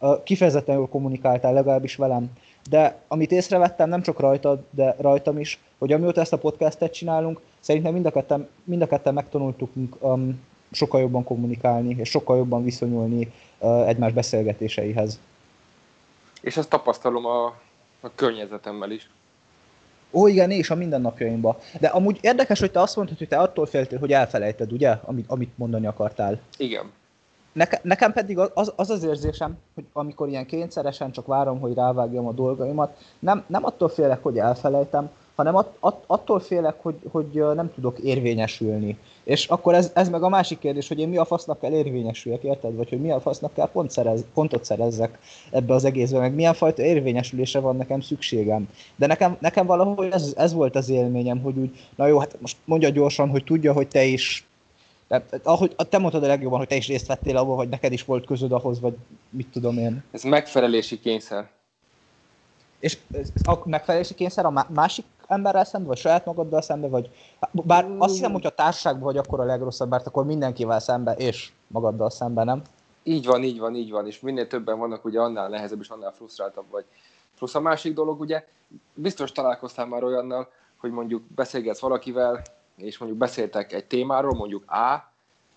uh, 0.00 0.22
kifejezetten 0.22 0.74
jól 0.74 0.88
kommunikáltál, 0.88 1.52
legalábbis 1.52 1.96
velem. 1.96 2.30
De 2.70 2.98
amit 3.08 3.32
észrevettem, 3.32 3.88
nem 3.88 4.02
csak 4.02 4.20
rajtad, 4.20 4.64
de 4.70 4.94
rajtam 4.98 5.38
is, 5.38 5.60
hogy 5.78 5.92
amióta 5.92 6.20
ezt 6.20 6.32
a 6.32 6.38
podcastet 6.38 6.92
csinálunk, 6.92 7.40
szerintem 7.60 7.92
mind 7.92 8.06
a 8.06 8.10
ketten, 8.10 8.48
mind 8.64 8.82
a 8.82 8.86
ketten 8.86 9.14
megtanultuk 9.14 9.70
um, 9.98 10.40
sokkal 10.70 11.00
jobban 11.00 11.24
kommunikálni, 11.24 11.96
és 11.98 12.08
sokkal 12.08 12.36
jobban 12.36 12.64
viszonyulni 12.64 13.32
uh, 13.58 13.88
egymás 13.88 14.12
beszélgetéseihez. 14.12 15.18
És 16.40 16.56
ezt 16.56 16.68
tapasztalom 16.68 17.26
a, 17.26 17.44
a 18.00 18.10
környezetemmel 18.14 18.90
is. 18.90 19.10
Ó, 20.12 20.26
igen, 20.26 20.50
és 20.50 20.70
a 20.70 20.74
mindennapjaimban. 20.74 21.56
De 21.80 21.88
amúgy 21.88 22.18
érdekes, 22.20 22.60
hogy 22.60 22.70
te 22.70 22.80
azt 22.80 22.96
mondtad, 22.96 23.18
hogy 23.18 23.28
te 23.28 23.36
attól 23.36 23.66
féltél, 23.66 23.98
hogy 23.98 24.12
elfelejted, 24.12 24.72
ugye, 24.72 24.96
amit, 25.02 25.24
amit 25.28 25.58
mondani 25.58 25.86
akartál. 25.86 26.40
Igen. 26.56 26.92
Neke, 27.52 27.80
nekem 27.82 28.12
pedig 28.12 28.38
az, 28.38 28.72
az 28.76 28.90
az 28.90 29.04
érzésem, 29.04 29.58
hogy 29.74 29.84
amikor 29.92 30.28
ilyen 30.28 30.46
kényszeresen 30.46 31.12
csak 31.12 31.26
várom, 31.26 31.60
hogy 31.60 31.74
rávágjam 31.74 32.26
a 32.26 32.32
dolgaimat, 32.32 32.96
nem, 33.18 33.44
nem 33.46 33.64
attól 33.64 33.88
félek, 33.88 34.22
hogy 34.22 34.38
elfelejtem, 34.38 35.10
hanem 35.36 35.56
att, 35.56 35.76
att, 35.80 36.04
attól 36.06 36.40
félek, 36.40 36.74
hogy, 36.82 36.94
hogy 37.10 37.44
nem 37.54 37.72
tudok 37.74 37.98
érvényesülni. 37.98 38.98
És 39.24 39.46
akkor 39.46 39.74
ez, 39.74 39.90
ez 39.94 40.08
meg 40.08 40.22
a 40.22 40.28
másik 40.28 40.58
kérdés, 40.58 40.88
hogy 40.88 40.98
én 40.98 41.08
mi 41.08 41.16
a 41.16 41.24
fasznak 41.24 41.60
kell 41.60 41.72
érvényesüljek, 41.72 42.42
érted? 42.42 42.76
Vagy 42.76 42.88
hogy 42.88 43.00
mi 43.00 43.10
a 43.10 43.20
fasznak 43.20 43.54
kell 43.54 43.68
pont 43.72 43.90
szerez, 43.90 44.24
pontot 44.34 44.64
szerezzek 44.64 45.18
ebbe 45.50 45.74
az 45.74 45.84
egészbe, 45.84 46.18
meg 46.18 46.34
milyen 46.34 46.54
fajta 46.54 46.82
érvényesülésre 46.82 47.60
van 47.60 47.76
nekem 47.76 48.00
szükségem. 48.00 48.68
De 48.96 49.06
nekem, 49.06 49.36
nekem 49.40 49.66
valahogy 49.66 50.08
ez, 50.12 50.32
ez 50.36 50.52
volt 50.52 50.76
az 50.76 50.88
élményem, 50.88 51.40
hogy 51.40 51.58
úgy, 51.58 51.70
na 51.96 52.06
jó, 52.06 52.18
hát 52.18 52.40
most 52.40 52.56
mondja 52.64 52.88
gyorsan, 52.88 53.28
hogy 53.28 53.44
tudja, 53.44 53.72
hogy 53.72 53.88
te 53.88 54.04
is 54.04 54.46
tehát, 55.08 55.40
ahogy 55.42 55.74
te 55.88 55.98
mondtad 55.98 56.24
a 56.24 56.26
legjobban, 56.26 56.58
hogy 56.58 56.68
te 56.68 56.76
is 56.76 56.86
részt 56.86 57.06
vettél 57.06 57.36
abban, 57.36 57.56
hogy 57.56 57.68
neked 57.68 57.92
is 57.92 58.04
volt 58.04 58.26
közöd 58.26 58.52
ahhoz, 58.52 58.80
vagy 58.80 58.96
mit 59.30 59.48
tudom 59.48 59.78
én. 59.78 60.02
Ez 60.10 60.22
megfelelési 60.22 61.00
kényszer. 61.00 61.48
És 62.78 62.98
a 63.44 63.68
megfelelési 63.68 64.14
kényszer 64.14 64.44
a 64.44 64.66
másik 64.68 65.04
emberrel 65.26 65.64
szemben, 65.64 65.88
vagy 65.88 65.98
saját 65.98 66.24
magaddal 66.24 66.62
szemben, 66.62 66.90
vagy 66.90 67.10
bár 67.52 67.94
azt 67.98 68.14
hiszem, 68.14 68.32
hogy 68.32 68.46
a 68.46 68.50
társaságban 68.50 69.02
vagy 69.02 69.16
akkor 69.16 69.40
a 69.40 69.44
legrosszabb, 69.44 69.88
mert 69.88 70.06
akkor 70.06 70.24
mindenkivel 70.24 70.80
szemben, 70.80 71.16
és 71.16 71.52
magaddal 71.66 72.10
szemben, 72.10 72.44
nem? 72.44 72.62
Így 73.02 73.26
van, 73.26 73.42
így 73.42 73.58
van, 73.58 73.74
így 73.74 73.90
van, 73.90 74.06
és 74.06 74.20
minél 74.20 74.46
többen 74.46 74.78
vannak, 74.78 75.04
ugye 75.04 75.20
annál 75.20 75.48
nehezebb 75.48 75.80
és 75.80 75.88
annál 75.88 76.12
frusztráltabb 76.12 76.70
vagy. 76.70 76.84
Plusz 77.38 77.54
a 77.54 77.60
másik 77.60 77.94
dolog, 77.94 78.20
ugye, 78.20 78.44
biztos 78.94 79.32
találkoztál 79.32 79.86
már 79.86 80.04
olyannal, 80.04 80.48
hogy 80.76 80.90
mondjuk 80.90 81.22
beszélgetsz 81.22 81.80
valakivel, 81.80 82.42
és 82.76 82.98
mondjuk 82.98 83.20
beszéltek 83.20 83.72
egy 83.72 83.84
témáról, 83.84 84.34
mondjuk 84.34 84.70
A, 84.70 85.12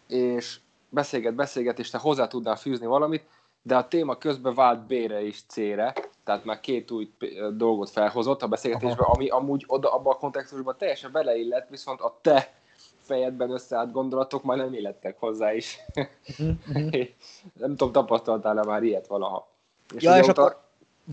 és 0.08 0.60
beszélget, 0.90 1.34
beszélget, 1.34 1.80
és 1.80 1.90
te 1.90 1.98
hozzá 1.98 2.28
tudnál 2.28 2.56
fűzni 2.56 2.86
valamit, 2.86 3.24
de 3.62 3.76
a 3.76 3.88
téma 3.88 4.18
közben 4.18 4.54
vált 4.54 4.80
B-re 4.80 5.26
és 5.26 5.42
C-re, 5.48 5.94
tehát 6.30 6.46
már 6.46 6.60
két 6.60 6.92
új 6.92 7.12
dolgot 7.54 7.90
felhozott 7.90 8.42
a 8.42 8.48
beszélgetésben, 8.48 9.06
ami 9.06 9.30
amúgy 9.30 9.64
oda, 9.68 9.94
abban 9.94 10.14
a 10.14 10.18
kontextusban 10.18 10.76
teljesen 10.78 11.12
beleillett, 11.12 11.70
viszont 11.70 12.02
a 12.02 12.18
te 12.22 12.54
fejedben 13.02 13.52
összeállt 13.52 13.92
gondolatok 13.92 14.44
már 14.44 14.58
nem 14.58 14.74
illettek 14.74 15.20
hozzá 15.20 15.54
is. 15.54 15.78
Mhm. 16.38 16.50
nem 17.62 17.76
tudom, 17.76 17.92
tapasztaltál-e 17.92 18.64
már 18.64 18.84
ilyet 18.84 19.08
valaha? 19.08 19.50
És 19.96 20.04
ja, 20.04 20.18
és 20.18 20.28
akkor... 20.28 20.60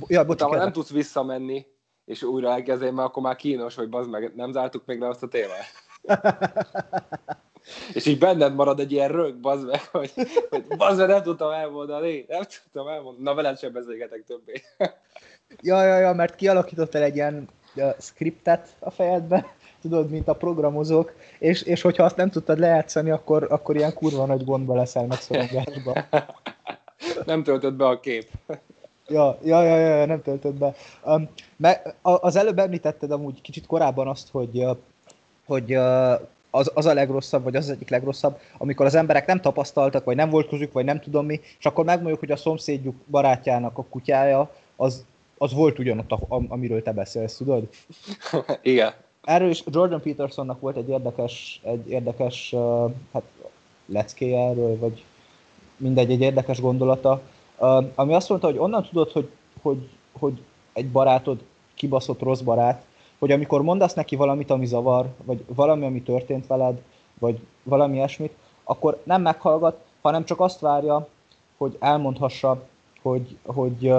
Ja, 0.06 0.24
utána 0.24 0.56
nem 0.56 0.72
tudsz 0.72 0.90
visszamenni, 0.90 1.66
és 2.04 2.22
újra 2.22 2.50
elkezdeni, 2.50 2.90
mert 2.90 3.08
akkor 3.08 3.22
már 3.22 3.36
kínos, 3.36 3.74
hogy 3.74 3.88
bazd 3.88 4.10
meg, 4.10 4.34
nem 4.34 4.52
zártuk 4.52 4.86
még 4.86 5.00
le 5.00 5.08
azt 5.08 5.22
a 5.22 5.28
témát. 5.28 5.64
és 7.94 8.06
így 8.06 8.18
benned 8.18 8.54
marad 8.54 8.80
egy 8.80 8.92
ilyen 8.92 9.08
rög, 9.08 9.34
bazd 9.34 9.66
meg, 9.66 9.80
hogy, 9.90 10.12
hogy 10.50 10.64
bazd 10.76 10.98
meg, 10.98 11.08
nem 11.08 11.22
tudtam 11.22 11.50
elmondani, 11.50 12.24
nem 12.28 12.42
tudtam 12.42 12.88
elmondani, 12.88 13.24
na 13.24 13.34
veled 13.34 13.58
sem 13.58 13.72
beszélgetek 13.72 14.24
többé. 14.26 14.62
ja, 15.60 15.82
ja, 15.82 15.98
ja, 15.98 16.12
mert 16.12 16.34
kialakítottál 16.34 17.02
egy 17.02 17.14
ilyen 17.14 17.48
uh, 17.76 17.94
scriptet 17.98 18.76
a 18.78 18.90
fejedbe, 18.90 19.54
tudod, 19.80 20.10
mint 20.10 20.28
a 20.28 20.34
programozók, 20.34 21.12
és, 21.38 21.62
és 21.62 21.82
hogyha 21.82 22.04
azt 22.04 22.16
nem 22.16 22.30
tudtad 22.30 22.58
lejátszani, 22.58 23.10
akkor, 23.10 23.46
akkor 23.50 23.76
ilyen 23.76 23.94
kurva 23.94 24.26
nagy 24.26 24.44
gondba 24.44 24.74
leszel 24.74 25.06
megszorongásba. 25.06 26.04
nem 27.26 27.42
töltött 27.42 27.74
be 27.74 27.86
a 27.86 28.00
kép. 28.00 28.28
Ja, 29.08 29.38
ja, 29.42 29.62
ja, 29.62 29.76
ja, 29.76 30.06
nem 30.06 30.22
töltött 30.22 30.54
be. 30.54 30.74
Um, 31.04 31.28
me, 31.56 31.82
az 32.02 32.36
előbb 32.36 32.58
említetted 32.58 33.10
amúgy 33.10 33.40
kicsit 33.40 33.66
korábban 33.66 34.08
azt, 34.08 34.28
hogy, 34.30 34.64
hogy 35.46 35.78
az, 36.56 36.70
az 36.74 36.86
a 36.86 36.94
legrosszabb, 36.94 37.42
vagy 37.42 37.56
az, 37.56 37.64
az 37.64 37.70
egyik 37.70 37.88
legrosszabb, 37.88 38.38
amikor 38.58 38.86
az 38.86 38.94
emberek 38.94 39.26
nem 39.26 39.40
tapasztaltak, 39.40 40.04
vagy 40.04 40.16
nem 40.16 40.30
volt 40.30 40.48
közük, 40.48 40.72
vagy 40.72 40.84
nem 40.84 41.00
tudom 41.00 41.26
mi, 41.26 41.40
és 41.58 41.66
akkor 41.66 41.84
megmondjuk, 41.84 42.18
hogy 42.18 42.30
a 42.30 42.36
szomszédjuk 42.36 42.94
barátjának 43.06 43.78
a 43.78 43.84
kutyája, 43.90 44.50
az, 44.76 45.04
az 45.38 45.52
volt 45.52 45.78
ugyanott, 45.78 46.12
a, 46.12 46.42
amiről 46.48 46.82
te 46.82 46.92
beszélsz, 46.92 47.36
tudod? 47.36 47.68
Igen. 48.62 48.92
Erről 49.24 49.50
is 49.50 49.62
Jordan 49.66 50.00
Petersonnak 50.02 50.60
volt 50.60 50.76
egy 50.76 50.88
érdekes, 50.88 51.60
egy 51.64 51.90
érdekes 51.90 52.52
uh, 52.52 52.92
hát, 53.12 53.22
leckéje 53.86 54.48
erről, 54.48 54.78
vagy 54.78 55.04
mindegy, 55.76 56.10
egy 56.10 56.20
érdekes 56.20 56.60
gondolata, 56.60 57.20
uh, 57.58 57.84
ami 57.94 58.14
azt 58.14 58.28
mondta, 58.28 58.46
hogy 58.46 58.58
onnan 58.58 58.82
tudod, 58.82 59.10
hogy, 59.10 59.28
hogy, 59.62 59.88
hogy 60.18 60.42
egy 60.72 60.90
barátod 60.90 61.42
kibaszott 61.74 62.20
rossz 62.20 62.40
barát, 62.40 62.84
hogy 63.18 63.32
amikor 63.32 63.62
mondasz 63.62 63.94
neki 63.94 64.16
valamit, 64.16 64.50
ami 64.50 64.66
zavar, 64.66 65.06
vagy 65.24 65.44
valami, 65.46 65.84
ami 65.84 66.02
történt 66.02 66.46
veled, 66.46 66.82
vagy 67.18 67.38
valami 67.62 67.94
ilyesmit, 67.94 68.34
akkor 68.64 69.00
nem 69.04 69.22
meghallgat, 69.22 69.84
hanem 70.02 70.24
csak 70.24 70.40
azt 70.40 70.60
várja, 70.60 71.08
hogy 71.56 71.76
elmondhassa, 71.80 72.62
hogy, 73.02 73.36
hogy, 73.44 73.92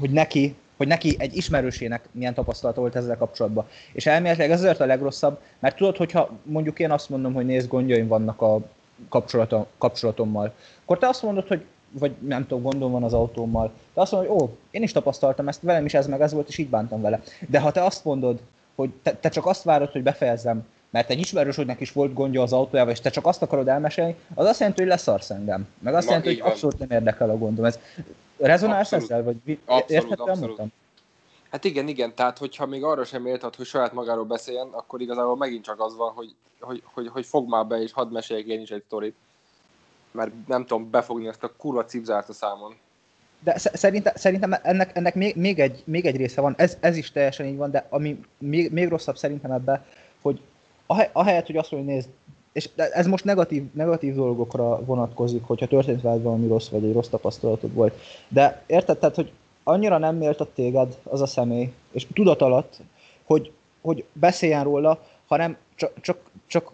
hogy 0.00 0.10
neki 0.10 0.56
hogy 0.76 0.86
neki 0.86 1.16
egy 1.18 1.36
ismerősének 1.36 2.08
milyen 2.12 2.34
tapasztalata 2.34 2.80
volt 2.80 2.96
ezzel 2.96 3.16
kapcsolatban. 3.16 3.66
És 3.92 4.06
elméletileg 4.06 4.50
ez 4.50 4.60
azért 4.60 4.80
a 4.80 4.86
legrosszabb, 4.86 5.40
mert 5.58 5.76
tudod, 5.76 5.96
hogyha 5.96 6.30
mondjuk 6.42 6.78
én 6.78 6.90
azt 6.90 7.08
mondom, 7.08 7.34
hogy 7.34 7.46
nézd, 7.46 7.68
gondjaim 7.68 8.06
vannak 8.08 8.42
a 8.42 8.58
kapcsolatom, 9.08 9.66
kapcsolatommal, 9.78 10.52
akkor 10.82 10.98
te 10.98 11.08
azt 11.08 11.22
mondod, 11.22 11.46
hogy 11.48 11.64
vagy 11.90 12.12
nem 12.20 12.46
tudom, 12.46 12.62
gondom 12.62 12.92
van 12.92 13.02
az 13.02 13.12
autómmal, 13.12 13.72
de 13.94 14.00
azt 14.00 14.12
mondod, 14.12 14.30
hogy 14.30 14.40
ó, 14.42 14.56
én 14.70 14.82
is 14.82 14.92
tapasztaltam 14.92 15.48
ezt, 15.48 15.62
velem 15.62 15.84
is 15.84 15.94
ez 15.94 16.06
meg 16.06 16.20
ez 16.20 16.32
volt, 16.32 16.48
és 16.48 16.58
így 16.58 16.68
bántam 16.68 17.00
vele. 17.00 17.22
De 17.48 17.60
ha 17.60 17.72
te 17.72 17.84
azt 17.84 18.04
mondod, 18.04 18.40
hogy 18.74 18.90
te, 19.02 19.12
te 19.12 19.28
csak 19.28 19.46
azt 19.46 19.62
várod, 19.62 19.90
hogy 19.90 20.02
befejezzem, 20.02 20.66
mert 20.90 21.10
egy 21.10 21.18
ismerősödnek 21.18 21.80
is 21.80 21.92
volt 21.92 22.12
gondja 22.12 22.42
az 22.42 22.52
autójával, 22.52 22.92
és 22.92 23.00
te 23.00 23.10
csak 23.10 23.26
azt 23.26 23.42
akarod 23.42 23.68
elmesélni, 23.68 24.16
az 24.34 24.46
azt 24.46 24.58
jelenti, 24.58 24.80
hogy 24.80 24.90
leszarsz 24.90 25.30
engem. 25.30 25.68
Meg 25.78 25.94
azt 25.94 26.06
Ma 26.06 26.12
jelenti, 26.12 26.32
hogy 26.32 26.42
van. 26.42 26.50
abszolút 26.50 26.78
nem 26.78 26.90
érdekel 26.90 27.30
a 27.30 27.38
gondom. 27.38 27.64
Ez 27.64 27.78
rezonálsz 28.36 28.92
ezzel? 28.92 29.22
Vagy 29.22 29.58
abszolút, 29.64 30.20
abszolút. 30.20 30.60
Hát 31.50 31.64
igen, 31.64 31.88
igen, 31.88 32.14
tehát 32.14 32.38
hogyha 32.38 32.66
még 32.66 32.84
arra 32.84 33.04
sem 33.04 33.26
élted, 33.26 33.54
hogy 33.54 33.66
saját 33.66 33.92
magáról 33.92 34.24
beszéljen, 34.24 34.68
akkor 34.70 35.00
igazából 35.00 35.36
megint 35.36 35.64
csak 35.64 35.80
az 35.80 35.96
van, 35.96 36.12
hogy, 36.12 36.34
hogy, 36.60 36.82
hogy, 36.84 37.08
hogy 37.08 37.26
fog 37.26 37.48
már 37.48 37.66
be, 37.66 37.82
és 37.82 37.92
hadd 37.92 38.08
meséljek 38.08 38.46
én 38.46 38.60
is 38.60 38.70
egy 38.70 38.82
sztorit. 38.86 39.14
Mert 40.16 40.30
nem 40.46 40.66
tudom 40.66 40.90
befogni 40.90 41.28
ezt 41.28 41.42
a 41.42 41.52
kurva 41.56 41.84
cipzárt 41.84 42.28
a 42.28 42.32
számon. 42.32 42.74
De 43.40 43.58
szerintem, 43.58 44.12
szerintem 44.16 44.54
ennek, 44.62 44.96
ennek 44.96 45.14
még, 45.14 45.36
még, 45.36 45.58
egy, 45.58 45.82
még 45.86 46.06
egy 46.06 46.16
része 46.16 46.40
van, 46.40 46.54
ez, 46.56 46.76
ez 46.80 46.96
is 46.96 47.12
teljesen 47.12 47.46
így 47.46 47.56
van, 47.56 47.70
de 47.70 47.86
ami 47.88 48.20
még, 48.38 48.72
még 48.72 48.88
rosszabb 48.88 49.16
szerintem 49.16 49.50
ebbe, 49.50 49.84
hogy 50.20 50.40
ahelyett, 51.12 51.46
hogy 51.46 51.56
azt 51.56 51.70
mondja, 51.70 51.92
nézd, 51.92 52.08
és 52.52 52.68
ez 52.76 53.06
most 53.06 53.24
negatív, 53.24 53.72
negatív 53.72 54.14
dolgokra 54.14 54.84
vonatkozik, 54.84 55.42
hogyha 55.44 55.66
történt 55.66 56.02
veled 56.02 56.22
valami 56.22 56.46
rossz, 56.46 56.68
vagy 56.68 56.84
egy 56.84 56.92
rossz 56.92 57.08
tapasztalatod 57.08 57.74
volt. 57.74 57.94
De 58.28 58.62
érted, 58.66 58.98
tehát, 58.98 59.14
hogy 59.14 59.32
annyira 59.62 59.98
nem 59.98 60.16
méltat 60.16 60.48
téged 60.48 60.98
az 61.02 61.20
a 61.20 61.26
személy, 61.26 61.72
és 61.90 62.06
tudat 62.14 62.42
alatt, 62.42 62.76
hogy, 63.24 63.52
hogy 63.80 64.04
beszéljen 64.12 64.64
róla, 64.64 65.00
hanem 65.26 65.56
csak, 65.74 66.00
csak, 66.00 66.18
csak 66.46 66.72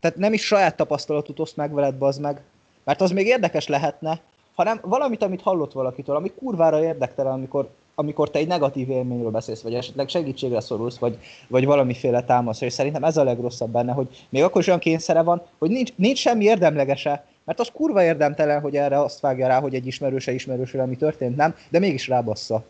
tehát 0.00 0.16
nem 0.16 0.32
is 0.32 0.46
saját 0.46 0.76
tapasztalatot 0.76 1.40
oszt 1.40 1.56
meg 1.56 1.72
veled, 1.72 1.94
bazd 1.94 2.20
meg, 2.20 2.42
mert 2.88 3.00
az 3.00 3.10
még 3.10 3.26
érdekes 3.26 3.66
lehetne, 3.66 4.20
hanem 4.54 4.80
valamit, 4.82 5.22
amit 5.22 5.40
hallott 5.40 5.72
valakitől, 5.72 6.16
ami 6.16 6.32
kurvára 6.38 6.82
érdektelen, 6.82 7.32
amikor 7.32 7.68
amikor 7.94 8.30
te 8.30 8.38
egy 8.38 8.46
negatív 8.46 8.90
élményről 8.90 9.30
beszélsz, 9.30 9.60
vagy 9.60 9.74
esetleg 9.74 10.08
segítségre 10.08 10.60
szorulsz, 10.60 10.98
vagy, 10.98 11.18
vagy 11.48 11.64
valamiféle 11.64 12.24
támasz, 12.24 12.60
és 12.60 12.72
szerintem 12.72 13.04
ez 13.04 13.16
a 13.16 13.24
legrosszabb 13.24 13.70
benne, 13.70 13.92
hogy 13.92 14.26
még 14.28 14.42
akkor 14.42 14.60
is 14.60 14.66
olyan 14.66 14.78
kényszere 14.78 15.22
van, 15.22 15.46
hogy 15.58 15.70
nincs, 15.70 15.90
nincs 15.94 16.18
semmi 16.18 16.44
érdemlegese, 16.44 17.24
mert 17.44 17.60
az 17.60 17.70
kurva 17.72 18.02
érdemtelen, 18.02 18.60
hogy 18.60 18.76
erre 18.76 19.00
azt 19.00 19.20
vágja 19.20 19.46
rá, 19.46 19.60
hogy 19.60 19.74
egy 19.74 19.86
ismerőse 19.86 20.32
ismerősre, 20.32 20.82
ami 20.82 20.96
történt, 20.96 21.36
nem, 21.36 21.54
de 21.68 21.78
mégis 21.78 22.08
rábassza. 22.08 22.64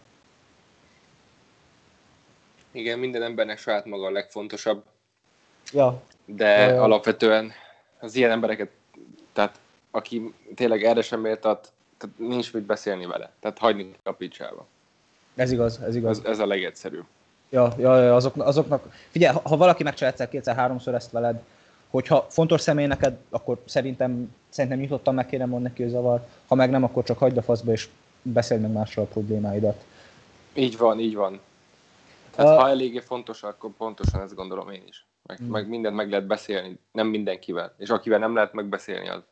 Igen, 2.73 2.99
minden 2.99 3.23
embernek 3.23 3.59
saját 3.59 3.85
maga 3.85 4.07
a 4.07 4.11
legfontosabb. 4.11 4.83
Ja. 5.73 6.03
De 6.25 6.49
ja, 6.49 6.75
ja. 6.75 6.83
alapvetően 6.83 7.53
az 8.01 8.15
ilyen 8.15 8.31
embereket, 8.31 8.71
tehát 9.33 9.59
aki 9.90 10.35
tényleg 10.55 10.85
erre 10.85 11.03
sem 11.03 11.20
méltat, 11.20 11.72
tehát 11.98 12.18
nincs 12.18 12.53
mit 12.53 12.62
beszélni 12.62 13.07
vele. 13.07 13.31
Tehát 13.40 13.59
hagyni 13.59 13.94
a 14.03 14.12
picsába. 14.12 14.66
Ez 15.35 15.53
igaz, 15.53 15.81
ez 15.81 15.94
igaz. 15.94 16.18
Ez, 16.18 16.24
ez 16.24 16.38
a 16.38 16.46
legegyszerűbb. 16.46 17.05
Ja, 17.51 17.72
ja, 17.79 18.03
ja 18.03 18.14
azok, 18.14 18.37
azoknak, 18.37 18.92
figyelj, 19.11 19.37
ha, 19.42 19.57
valaki 19.57 19.83
megcsinál 19.83 20.12
egyszer, 20.12 20.29
kétszer, 20.29 20.57
háromszor 20.57 20.94
ezt 20.94 21.11
veled, 21.11 21.42
hogyha 21.90 22.27
fontos 22.29 22.61
személy 22.61 22.87
neked, 22.87 23.16
akkor 23.31 23.62
szerintem, 23.64 24.35
szerintem 24.48 24.79
nyitottan 24.79 25.14
meg 25.14 25.27
kéne 25.27 25.44
mondani 25.44 25.68
neki, 25.68 25.83
hogy 25.83 25.90
zavar, 25.90 26.27
ha 26.46 26.55
meg 26.55 26.70
nem, 26.70 26.85
akkor 26.85 27.05
csak 27.05 27.18
hagyd 27.18 27.37
a 27.37 27.42
faszba, 27.42 27.72
és 27.72 27.88
beszélj 28.22 28.61
meg 28.61 28.70
másról 28.70 29.05
a 29.05 29.09
problémáidat. 29.09 29.85
Így 30.55 30.77
van, 30.77 30.98
így 30.98 31.14
van. 31.14 31.40
Tehát 32.35 32.55
uh, 32.55 32.61
ha 32.61 32.68
eléggé 32.68 32.98
fontos, 32.98 33.42
akkor 33.42 33.70
pontosan 33.77 34.20
ezt 34.20 34.35
gondolom 34.35 34.70
én 34.70 34.83
is. 34.88 35.07
Meg, 35.27 35.37
hmm. 35.38 35.48
meg 35.48 35.68
mindent 35.68 35.94
meg 35.94 36.11
lehet 36.11 36.27
beszélni, 36.27 36.79
nem 36.92 37.07
mindenkivel. 37.07 37.74
És 37.79 37.88
akivel 37.88 38.18
nem 38.18 38.35
lehet 38.35 38.53
megbeszélni, 38.53 39.09
az, 39.09 39.22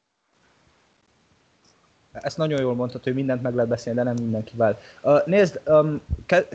ezt 2.21 2.37
nagyon 2.37 2.61
jól 2.61 2.75
mondtad, 2.75 3.03
hogy 3.03 3.15
mindent 3.15 3.43
meg 3.43 3.55
lehet 3.55 3.69
beszélni, 3.69 3.99
de 3.99 4.05
nem 4.05 4.15
mindenkivel. 4.21 4.79
Nézd, 5.25 5.61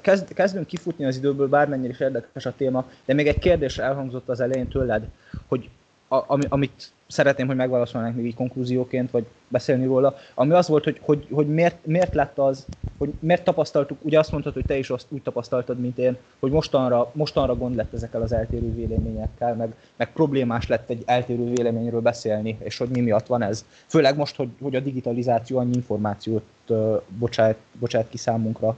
kezd, 0.02 0.34
kezdünk 0.34 0.68
kifutni 0.68 1.06
az 1.06 1.18
időből, 1.18 1.48
bármennyire 1.48 1.94
is 1.94 2.00
érdekes 2.00 2.46
a 2.46 2.54
téma, 2.58 2.86
de 3.06 3.14
még 3.14 3.28
egy 3.28 3.40
kérdés 3.40 3.78
elhangzott 3.78 4.30
az 4.30 4.40
elején 4.40 4.68
tőled, 4.68 5.04
hogy 5.48 5.70
ami, 6.12 6.44
amit 6.50 6.92
szeretném, 7.08 7.48
hogy 7.48 7.56
megválaszolnánk 7.56 8.16
még 8.16 8.26
így 8.26 8.36
konklúzióként, 8.36 9.12
vagy 9.12 9.26
beszélni 9.48 9.86
róla, 9.86 10.16
ami 10.36 10.54
az 10.54 10.68
volt, 10.68 10.84
hogy, 10.84 11.00
hogy, 11.02 11.28
hogy 11.32 11.48
miért, 11.48 11.86
miért 11.86 12.14
lett 12.14 12.38
az, 12.38 12.66
hogy 12.98 13.14
miért 13.20 13.44
tapasztaltuk, 13.44 13.98
ugye 14.02 14.20
azt 14.20 14.32
mondtad, 14.32 14.54
hogy 14.54 14.66
te 14.66 14.78
is 14.78 14.90
azt 14.90 15.06
úgy 15.10 15.22
tapasztaltad, 15.22 15.80
mint 15.80 15.98
én, 15.98 16.18
hogy 16.40 16.52
mostanra, 16.52 17.12
mostanra 17.14 17.56
gond 17.56 17.76
lett 17.76 17.94
ezekkel 17.94 18.22
az 18.22 18.32
eltérő 18.32 18.74
véleményekkel, 18.74 19.56
meg, 19.56 19.76
meg 19.96 20.14
problémás 20.14 20.68
lett 20.68 20.90
egy 20.90 21.04
eltérő 21.06 21.50
véleményről 21.50 22.02
beszélni, 22.02 22.58
és 22.60 22.78
hogy 22.78 22.90
mi 22.90 23.00
miatt 23.00 23.28
van 23.28 23.42
ez. 23.42 23.66
Főleg 23.88 24.18
most, 24.18 24.36
hogy, 24.36 24.50
hogy 24.62 24.76
a 24.76 24.80
digitalizáció 24.80 25.58
annyi 25.58 25.76
információt 25.76 26.44
uh, 26.68 27.02
bocsát, 27.20 27.58
bocsát 27.80 28.10
ki 28.10 28.18
számunkra. 28.18 28.78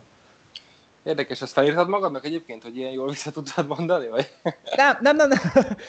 Érdekes, 1.04 1.42
ezt 1.42 1.54
felírtad 1.54 1.90
magadnak 1.90 2.26
egyébként, 2.26 2.64
hogy 2.64 2.78
ilyen 2.78 2.92
jól 2.92 3.08
vissza 3.08 3.32
tudtad 3.32 3.68
mondani, 3.68 4.08
vagy? 4.08 4.32
Nem, 4.76 4.98
nem, 5.02 5.16
nem, 5.16 5.30
nem, 5.30 5.40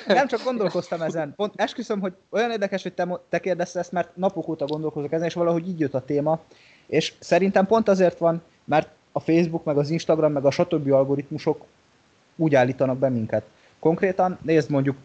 nem 0.06 0.26
csak 0.26 0.44
gondolkoztam 0.44 1.02
ezen. 1.02 1.32
Pont 1.36 1.52
esküszöm, 1.56 2.00
hogy 2.00 2.12
olyan 2.30 2.50
érdekes, 2.50 2.82
hogy 2.82 2.92
te, 2.92 3.20
te 3.28 3.40
kérdezted 3.40 3.80
ezt, 3.80 3.92
mert 3.92 4.16
napok 4.16 4.48
óta 4.48 4.64
gondolkozok 4.64 5.12
ezen, 5.12 5.26
és 5.26 5.34
valahogy 5.34 5.68
így 5.68 5.80
jött 5.80 5.94
a 5.94 6.04
téma. 6.04 6.40
És 6.86 7.12
szerintem 7.18 7.66
pont 7.66 7.88
azért 7.88 8.18
van, 8.18 8.42
mert 8.64 8.88
a 9.12 9.20
Facebook, 9.20 9.64
meg 9.64 9.76
az 9.76 9.90
Instagram, 9.90 10.32
meg 10.32 10.44
a 10.44 10.50
stb. 10.50 10.92
algoritmusok 10.92 11.64
úgy 12.36 12.54
állítanak 12.54 12.98
be 12.98 13.08
minket. 13.08 13.44
Konkrétan, 13.78 14.38
nézd 14.42 14.70
mondjuk, 14.70 14.96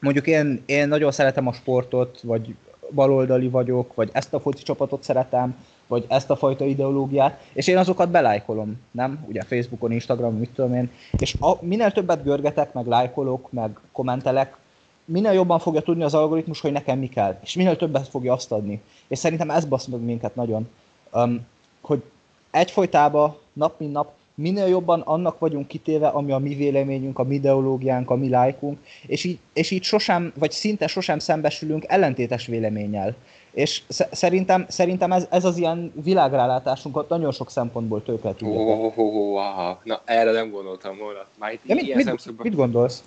mondjuk 0.00 0.26
én, 0.26 0.62
én 0.66 0.88
nagyon 0.88 1.12
szeretem 1.12 1.46
a 1.46 1.52
sportot, 1.52 2.20
vagy 2.22 2.54
baloldali 2.94 3.48
vagyok, 3.48 3.94
vagy 3.94 4.10
ezt 4.12 4.34
a 4.34 4.40
foci 4.40 4.62
csapatot 4.62 5.02
szeretem, 5.02 5.56
vagy 5.86 6.04
ezt 6.08 6.30
a 6.30 6.36
fajta 6.36 6.64
ideológiát, 6.64 7.40
és 7.52 7.66
én 7.66 7.76
azokat 7.76 8.10
belájkolom, 8.10 8.80
nem? 8.90 9.24
Ugye 9.28 9.42
Facebookon, 9.42 9.92
Instagramon, 9.92 10.38
mit 10.38 10.50
tudom 10.54 10.74
én, 10.74 10.90
és 11.18 11.36
a, 11.40 11.56
minél 11.60 11.90
többet 11.92 12.22
görgetek, 12.22 12.72
meg 12.72 12.86
lájkolok, 12.86 13.52
meg 13.52 13.78
kommentelek, 13.92 14.56
minél 15.04 15.32
jobban 15.32 15.58
fogja 15.58 15.80
tudni 15.80 16.02
az 16.02 16.14
algoritmus, 16.14 16.60
hogy 16.60 16.72
nekem 16.72 16.98
mi 16.98 17.08
kell, 17.08 17.38
és 17.42 17.54
minél 17.54 17.76
többet 17.76 18.08
fogja 18.08 18.32
azt 18.32 18.52
adni. 18.52 18.82
És 19.08 19.18
szerintem 19.18 19.50
ez 19.50 19.64
basz 19.64 19.86
meg 19.86 20.00
minket 20.00 20.34
nagyon, 20.34 20.68
um, 21.12 21.46
hogy 21.80 22.02
egyfolytában, 22.50 23.36
nap 23.52 23.78
mint 23.78 23.92
nap, 23.92 24.12
minél 24.40 24.66
jobban 24.66 25.00
annak 25.00 25.38
vagyunk 25.38 25.66
kitéve, 25.66 26.08
ami 26.08 26.32
a 26.32 26.38
mi 26.38 26.54
véleményünk, 26.54 27.18
a 27.18 27.22
mi 27.22 27.34
ideológiánk, 27.34 28.10
a 28.10 28.14
mi 28.14 28.28
lájkunk, 28.28 28.78
és 29.06 29.24
így, 29.24 29.38
és 29.52 29.70
így 29.70 29.82
sosem, 29.82 30.32
vagy 30.38 30.50
szinte 30.50 30.86
sosem 30.86 31.18
szembesülünk 31.18 31.84
ellentétes 31.86 32.46
véleménnyel. 32.46 33.16
És 33.50 33.82
szerintem, 33.88 34.64
szerintem 34.68 35.12
ez, 35.12 35.26
ez 35.30 35.44
az 35.44 35.56
ilyen 35.56 35.92
világrálátásunkat 36.04 37.08
nagyon 37.08 37.32
sok 37.32 37.50
szempontból 37.50 38.02
tökre 38.02 38.34
tudja. 38.34 38.60
Oh, 38.60 38.84
oh, 38.84 38.98
oh, 38.98 39.14
wow. 39.14 39.74
Na, 39.82 40.02
erre 40.04 40.30
nem 40.32 40.50
gondoltam 40.50 40.98
volna. 40.98 41.26
Már 41.38 41.52
itt 41.52 41.64
mit, 41.64 41.94
mit, 41.94 42.04
szemszögben... 42.04 42.46
mit 42.46 42.56
gondolsz? 42.56 43.04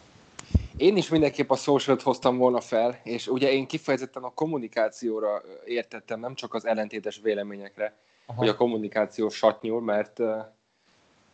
Én 0.78 0.98
is 0.98 1.10
mindenképp 1.10 1.50
a 1.50 1.56
social 1.56 1.98
hoztam 2.04 2.38
volna 2.38 2.62
fel, 2.62 3.00
és 3.04 3.28
ugye 3.28 3.52
én 3.52 3.68
kifejezetten 3.68 4.24
a 4.24 4.32
kommunikációra 4.34 5.42
értettem, 5.66 6.20
nem 6.20 6.36
csak 6.36 6.54
az 6.54 6.66
ellentétes 6.66 7.20
véleményekre, 7.24 7.94
Aha. 8.26 8.38
hogy 8.38 8.48
a 8.48 8.56
kommunikáció 8.56 9.30
satnyúl, 9.30 9.82
mert 9.82 10.20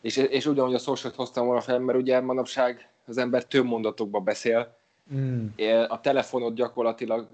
és, 0.02 0.18
és 0.18 0.46
ugyanúgy 0.46 0.74
a 0.74 0.78
social 0.78 1.14
hoztam 1.16 1.46
volna 1.46 1.62
fel, 1.62 1.80
mert 1.80 1.98
ugye 1.98 2.20
manapság 2.20 2.90
az 3.06 3.18
ember 3.18 3.46
több 3.46 3.66
mondatokba 3.66 4.20
beszél, 4.20 4.78
mm. 5.14 5.46
a 5.88 6.02
telefonod 6.02 6.54
gyakorlatilag 6.54 7.28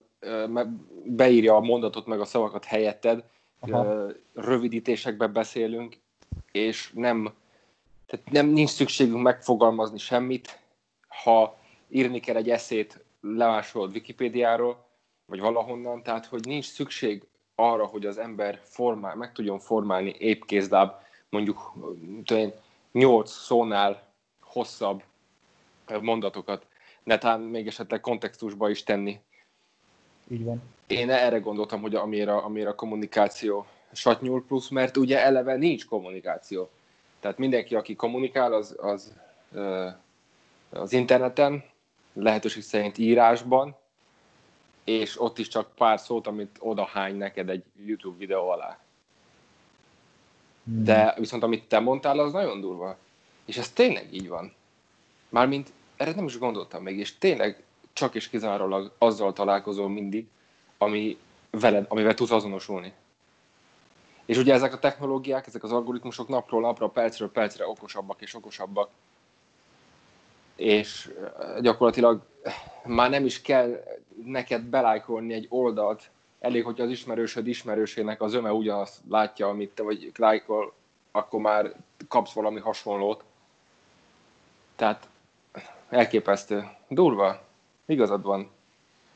beírja 1.04 1.56
a 1.56 1.60
mondatot 1.60 2.06
meg 2.06 2.20
a 2.20 2.26
szavakat 2.26 2.66
helyetted, 2.66 3.24
Aha. 3.60 4.08
rövidítésekben 4.34 5.34
beszélünk, 5.34 5.98
és 6.52 6.92
nem, 6.94 7.34
tehát 8.06 8.32
nem 8.32 8.48
nincs 8.48 8.70
szükségünk 8.70 9.22
megfogalmazni 9.22 9.98
semmit, 9.98 10.60
ha 11.24 11.58
írni 11.90 12.20
kell 12.20 12.36
egy 12.36 12.50
eszét, 12.50 13.04
lemásolod 13.22 13.94
Wikipédiáról, 13.94 14.86
vagy 15.26 15.40
valahonnan, 15.40 16.04
tehát 16.04 16.26
hogy 16.26 16.46
nincs 16.46 16.66
szükség 16.66 17.24
arra, 17.56 17.86
hogy 17.86 18.06
az 18.06 18.18
ember 18.18 18.60
formál, 18.64 19.16
meg 19.16 19.32
tudjon 19.32 19.60
formálni 19.60 20.16
épkézláb, 20.18 20.94
mondjuk 21.30 21.74
tudom, 22.26 22.52
8 22.92 23.32
szónál 23.32 24.04
hosszabb 24.42 25.04
mondatokat, 26.02 26.66
netán 27.04 27.42
még 27.42 27.68
esetleg 27.68 28.00
kontextusba 28.00 28.70
is 28.70 28.84
tenni. 28.84 29.20
Így 30.28 30.44
van. 30.44 30.62
Én 30.88 31.10
erre 31.10 31.40
gondoltam, 31.40 31.82
hogy 31.82 31.96
amire, 31.96 32.36
amire 32.36 32.70
a 32.70 32.76
kommunikáció 32.76 33.66
satnyúl 33.92 34.46
plusz, 34.46 34.70
mert 34.70 34.98
ugye 34.98 35.22
eleve 35.22 35.56
nincs 35.56 35.86
kommunikáció. 35.86 36.70
Tehát 37.20 37.38
mindenki, 37.38 37.76
aki 37.76 37.96
kommunikál, 37.96 38.54
az, 38.54 38.76
az 38.78 39.14
az 40.70 40.94
interneten, 40.94 41.64
lehetőség 42.14 42.64
szerint 42.64 42.98
írásban, 42.98 43.76
és 44.84 45.22
ott 45.22 45.38
is 45.38 45.48
csak 45.48 45.76
pár 45.76 46.00
szót, 46.00 46.28
amit 46.28 46.58
odahány 46.60 47.16
neked 47.16 47.50
egy 47.50 47.64
YouTube 47.86 48.18
videó 48.18 48.50
alá. 48.50 48.80
Hmm. 50.66 50.84
De 50.84 51.16
viszont 51.18 51.44
amit 51.44 51.68
te 51.68 51.80
mondtál, 51.80 52.20
az 52.20 52.32
nagyon 52.32 52.62
durva. 52.62 52.98
És 53.46 53.58
ez 53.58 53.70
tényleg 53.70 54.14
így 54.14 54.28
van. 54.28 54.54
Mármint 55.30 55.72
erre 55.98 56.12
nem 56.12 56.26
is 56.26 56.38
gondoltam 56.38 56.84
még, 56.84 56.98
és 56.98 57.18
tényleg 57.18 57.64
csak 57.94 58.16
és 58.16 58.30
kizárólag 58.30 58.92
azzal 58.98 59.34
találkozol 59.34 59.90
mindig, 59.90 60.28
ami 60.78 61.18
veled, 61.50 61.86
amivel 61.90 62.14
tudsz 62.14 62.32
azonosulni. 62.32 62.94
És 64.26 64.38
ugye 64.38 64.54
ezek 64.54 64.74
a 64.74 64.80
technológiák, 64.80 65.48
ezek 65.48 65.64
az 65.64 65.72
algoritmusok 65.72 66.28
napról 66.28 66.62
napra, 66.62 66.90
percről 66.90 67.32
percre 67.32 67.68
okosabbak 67.68 68.22
és 68.22 68.36
okosabbak. 68.36 68.90
És 70.56 71.12
gyakorlatilag 71.62 72.22
már 72.86 73.10
nem 73.10 73.26
is 73.26 73.42
kell 73.42 73.84
neked 74.26 74.62
belájkolni 74.62 75.34
egy 75.34 75.46
oldalt, 75.50 76.10
elég, 76.46 76.64
hogy 76.64 76.82
az 76.82 76.90
ismerősöd 76.90 77.48
ismerősének 77.48 78.22
az 78.22 78.34
öme 78.34 78.52
ugyanazt 78.52 79.00
látja, 79.10 79.48
amit 79.48 79.70
te 79.70 79.84
vagy 79.84 80.12
lájkol, 80.16 80.74
akkor 81.12 81.40
már 81.40 81.74
kapsz 82.08 82.34
valami 82.34 82.60
hasonlót. 82.60 83.24
Tehát 84.76 85.08
elképesztő. 85.90 86.70
Durva. 86.88 87.42
Igazad 87.86 88.24
van. 88.24 88.50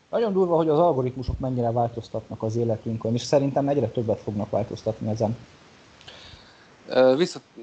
Nagyon 0.09 0.33
durva, 0.33 0.55
hogy 0.55 0.69
az 0.69 0.79
algoritmusok 0.79 1.39
mennyire 1.39 1.71
változtatnak 1.71 2.43
az 2.43 2.55
életünkön, 2.55 3.13
és 3.13 3.21
szerintem 3.21 3.67
egyre 3.67 3.87
többet 3.87 4.19
fognak 4.19 4.49
változtatni 4.49 5.09
ezen. 5.09 5.37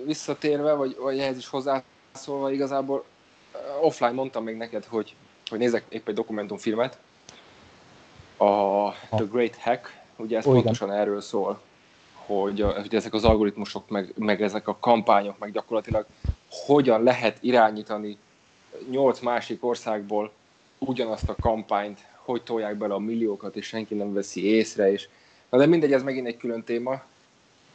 visszatérve, 0.04 0.72
vagy, 0.72 0.96
vagy 1.00 1.18
ehhez 1.18 1.36
is 1.36 1.48
hozzászólva, 1.48 2.50
igazából 2.50 3.04
offline 3.80 4.12
mondtam 4.12 4.44
még 4.44 4.56
neked, 4.56 4.84
hogy, 4.84 5.14
hogy 5.50 5.58
nézek 5.58 5.84
épp 5.88 6.08
egy 6.08 6.14
dokumentumfilmet, 6.14 6.98
a 8.36 8.90
The 9.10 9.24
Great 9.30 9.56
Hack, 9.56 10.00
ugye 10.16 10.36
ez 10.36 10.46
oh, 10.46 10.52
pontosan 10.52 10.92
erről 10.92 11.20
szól, 11.20 11.60
hogy, 12.14 12.60
hogy 12.60 12.94
ezek 12.94 13.14
az 13.14 13.24
algoritmusok, 13.24 13.88
meg, 13.88 14.12
meg 14.16 14.42
ezek 14.42 14.68
a 14.68 14.76
kampányok, 14.80 15.38
meg 15.38 15.52
gyakorlatilag 15.52 16.06
hogyan 16.48 17.02
lehet 17.02 17.38
irányítani 17.40 18.18
nyolc 18.90 19.20
másik 19.20 19.64
országból 19.64 20.30
ugyanazt 20.78 21.28
a 21.28 21.36
kampányt, 21.40 22.00
hogy 22.16 22.42
tolják 22.42 22.76
bele 22.76 22.94
a 22.94 22.98
milliókat, 22.98 23.56
és 23.56 23.66
senki 23.66 23.94
nem 23.94 24.12
veszi 24.12 24.44
észre, 24.44 24.92
és 24.92 25.08
na 25.50 25.58
de 25.58 25.66
mindegy, 25.66 25.92
ez 25.92 26.02
megint 26.02 26.26
egy 26.26 26.36
külön 26.36 26.64
téma, 26.64 27.02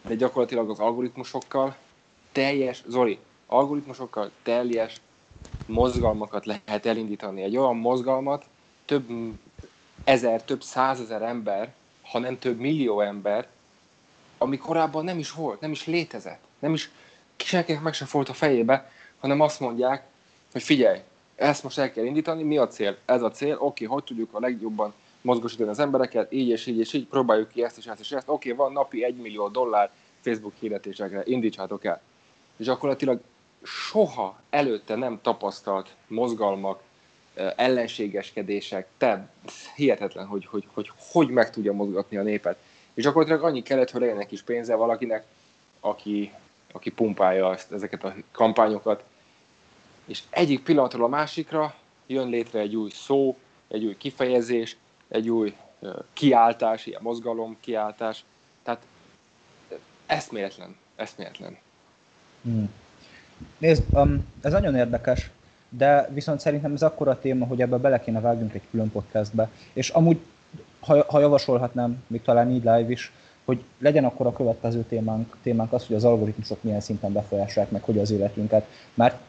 de 0.08 0.16
gyakorlatilag 0.16 0.70
az 0.70 0.80
algoritmusokkal 0.80 1.76
teljes, 2.32 2.84
Zoli, 2.88 3.20
algoritmusokkal 3.46 4.32
teljes 4.44 5.02
mozgalmakat 5.66 6.46
lehet 6.46 6.86
elindítani. 6.86 7.42
Egy 7.42 7.58
olyan 7.58 7.76
mozgalmat 7.76 8.46
több 8.86 9.10
ezer, 10.04 10.44
több 10.44 10.64
százezer 10.64 11.22
ember, 11.22 11.74
ha 12.02 12.20
nem 12.20 12.40
több 12.40 12.60
millió 12.60 13.02
ember, 13.02 13.48
ami 14.38 14.58
korábban 14.58 15.04
nem 15.04 15.20
is 15.20 15.32
volt, 15.32 15.60
nem 15.60 15.72
is 15.72 15.86
létezett, 15.86 16.42
nem 16.60 16.74
is 16.74 16.92
senkinek 17.38 17.82
meg 17.82 17.94
sem 17.94 18.08
volt 18.12 18.30
a 18.30 18.34
fejébe, 18.34 18.92
hanem 19.20 19.40
azt 19.40 19.60
mondják, 19.60 20.04
hogy 20.52 20.64
figyelj, 20.64 21.00
ezt 21.36 21.64
most 21.64 21.78
el 21.78 21.92
kell 21.92 22.06
indítani, 22.06 22.44
mi 22.44 22.58
a 22.58 22.68
cél? 22.68 22.98
Ez 23.06 23.22
a 23.22 23.32
cél, 23.32 23.58
oké, 23.60 23.86
hogy 23.86 24.04
tudjuk 24.04 24.34
a 24.34 24.40
legjobban 24.40 24.94
mozgósítani 25.22 25.70
az 25.70 25.80
embereket, 25.80 26.32
így 26.34 26.48
és 26.48 26.66
így 26.66 26.80
és 26.80 26.94
így, 26.94 27.08
próbáljuk 27.08 27.50
ki 27.50 27.64
ezt 27.64 27.78
és 27.78 27.86
ezt 27.86 28.00
és 28.00 28.12
ezt, 28.12 28.30
oké, 28.30 28.52
van 28.52 28.72
napi 28.72 29.04
egy 29.04 29.16
millió 29.16 29.48
dollár 29.48 29.92
Facebook 30.22 30.54
hirdetésekre, 30.60 31.22
indítsátok 31.26 31.86
el. 31.86 32.02
És 32.58 32.66
gyakorlatilag 32.66 33.22
soha 33.64 34.40
előtte 34.50 34.96
nem 34.96 35.20
tapasztalt 35.22 35.96
mozgalmak, 36.08 36.82
ellenségeskedések, 37.56 38.88
te, 38.98 39.30
hihetetlen, 39.76 40.26
hogy 40.26 40.46
hogy, 40.46 40.68
hogy 40.74 40.92
hogy 41.12 41.30
meg 41.30 41.50
tudja 41.50 41.74
mozgatni 41.74 42.18
a 42.18 42.22
népet. 42.22 42.58
És 42.94 43.04
gyakorlatilag 43.04 43.44
annyi 43.44 43.62
kellett, 43.62 43.92
hogy 43.92 44.02
legyen 44.02 44.20
egy 44.20 44.28
kis 44.28 44.42
pénze 44.42 44.76
valakinek, 44.76 45.26
aki, 45.80 46.32
aki 46.72 46.90
pumpálja 46.90 47.54
ezt, 47.54 47.72
ezeket 47.72 48.04
a 48.04 48.14
kampányokat, 48.32 49.04
és 50.06 50.22
egyik 50.30 50.64
pillanatról 50.64 51.04
a 51.04 51.08
másikra 51.08 51.76
jön 52.08 52.30
létre 52.30 52.60
egy 52.60 52.76
új 52.76 52.90
szó, 52.90 53.38
egy 53.68 53.86
új 53.86 53.98
kifejezés, 53.98 54.78
egy 55.08 55.30
új 55.30 55.56
kiáltás, 56.14 56.86
ilyen 56.86 57.02
mozgalom, 57.04 57.58
kiáltás. 57.60 58.24
Tehát 58.64 58.82
eszméletlen, 60.06 60.76
eszméletlen. 60.96 61.58
Hmm. 62.42 62.74
Nézd, 63.58 63.84
um, 63.90 64.28
ez 64.42 64.52
nagyon 64.52 64.76
érdekes, 64.76 65.30
de 65.78 66.10
viszont 66.14 66.40
szerintem 66.40 66.74
ez 66.74 66.82
akkora 66.82 67.20
téma, 67.20 67.46
hogy 67.46 67.62
ebbe 67.62 67.78
bele 67.78 68.00
kéne 68.00 68.20
vágjunk 68.20 68.54
egy 68.54 68.62
külön 68.72 68.92
podcastbe. 68.92 69.50
És 69.74 69.90
amúgy, 69.90 70.20
ha, 70.80 71.06
ha 71.08 71.20
javasolhatnám, 71.20 72.04
még 72.08 72.22
talán 72.22 72.52
így 72.52 72.64
live 72.64 72.90
is, 72.90 73.12
hogy 73.46 73.64
legyen 73.80 74.06
akkor 74.06 74.26
a 74.26 74.34
következő 74.34 74.86
témánk, 74.90 75.38
témánk 75.44 75.74
az, 75.74 75.88
hogy 75.88 75.96
az 75.96 76.04
algoritmusok 76.04 76.64
milyen 76.64 76.80
szinten 76.80 77.14
befolyásolják 77.14 77.72
meg 77.72 77.84
hogy 77.84 77.98
az 77.98 78.12
életünket. 78.12 78.66
Mert 78.94 79.20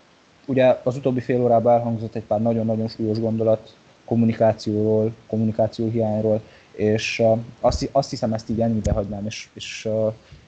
ugye 0.46 0.78
az 0.82 0.96
utóbbi 0.96 1.20
fél 1.20 1.42
órában 1.42 1.72
elhangzott 1.72 2.14
egy 2.14 2.22
pár 2.22 2.40
nagyon-nagyon 2.40 2.88
súlyos 2.88 3.20
gondolat 3.20 3.74
kommunikációról, 4.04 5.14
kommunikáció 5.26 5.88
hiányról, 5.88 6.40
és 6.72 7.22
azt, 7.60 7.88
azt 7.92 8.10
hiszem 8.10 8.32
ezt 8.32 8.50
így 8.50 8.60
ennyibe 8.60 8.92
hagynám, 8.92 9.26
és, 9.26 9.48
és, 9.52 9.88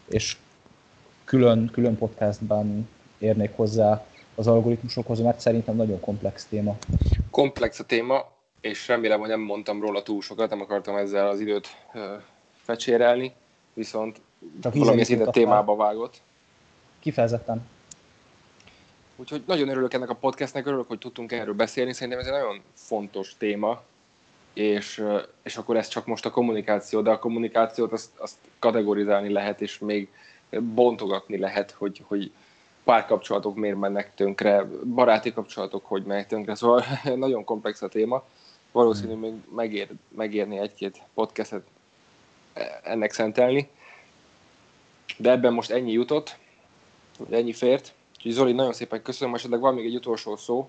és 0.08 0.36
külön, 1.24 1.70
külön 1.72 1.96
podcastban 1.96 2.88
érnék 3.18 3.56
hozzá 3.56 4.04
az 4.34 4.46
algoritmusokhoz, 4.46 5.20
mert 5.20 5.40
szerintem 5.40 5.76
nagyon 5.76 6.00
komplex 6.00 6.44
téma. 6.44 6.76
Komplex 7.30 7.78
a 7.78 7.84
téma, 7.84 8.32
és 8.60 8.88
remélem, 8.88 9.20
hogy 9.20 9.28
nem 9.28 9.40
mondtam 9.40 9.80
róla 9.80 10.02
túl 10.02 10.22
sokat, 10.22 10.50
nem 10.50 10.60
akartam 10.60 10.96
ezzel 10.96 11.28
az 11.28 11.40
időt 11.40 11.68
fecsérelni, 12.62 13.32
viszont 13.72 14.20
Csak 14.62 14.74
valami 14.74 15.04
szinte 15.04 15.30
témába 15.30 15.76
vágott. 15.76 16.20
Kifejezetten. 16.98 17.66
Úgyhogy 19.16 19.42
nagyon 19.46 19.68
örülök 19.68 19.94
ennek 19.94 20.10
a 20.10 20.14
podcastnek, 20.14 20.66
örülök, 20.66 20.88
hogy 20.88 20.98
tudtunk 20.98 21.32
erről 21.32 21.54
beszélni. 21.54 21.92
Szerintem 21.92 22.18
ez 22.18 22.26
egy 22.26 22.32
nagyon 22.32 22.60
fontos 22.74 23.34
téma, 23.38 23.82
és, 24.52 25.04
és 25.42 25.56
akkor 25.56 25.76
ez 25.76 25.88
csak 25.88 26.06
most 26.06 26.26
a 26.26 26.30
kommunikáció, 26.30 27.00
de 27.00 27.10
a 27.10 27.18
kommunikációt 27.18 27.92
azt, 27.92 28.10
azt 28.16 28.36
kategorizálni 28.58 29.32
lehet, 29.32 29.60
és 29.60 29.78
még 29.78 30.08
bontogatni 30.60 31.38
lehet, 31.38 31.70
hogy, 31.70 32.02
hogy 32.06 32.32
párkapcsolatok 32.84 33.56
miért 33.56 33.78
mennek 33.78 34.14
tönkre, 34.14 34.66
baráti 34.94 35.32
kapcsolatok 35.32 35.86
hogy 35.86 36.02
mennek 36.02 36.26
tönkre, 36.26 36.54
szóval 36.54 36.84
nagyon 37.14 37.44
komplex 37.44 37.82
a 37.82 37.88
téma. 37.88 38.22
Valószínű 38.72 39.14
még 39.14 39.32
megér, 39.54 39.88
megérni 40.08 40.58
egy-két 40.58 41.02
podcastet 41.14 41.62
ennek 42.82 43.12
szentelni. 43.12 43.68
De 45.16 45.30
ebben 45.30 45.52
most 45.52 45.70
ennyi 45.70 45.92
jutott, 45.92 46.36
ennyi 47.30 47.52
fért. 47.52 47.92
Úgyhogy 48.16 48.32
Zoli, 48.32 48.52
nagyon 48.52 48.72
szépen 48.72 49.02
köszönöm, 49.02 49.34
esetleg 49.34 49.60
van 49.60 49.74
még 49.74 49.84
egy 49.84 49.94
utolsó 49.94 50.36
szó. 50.36 50.68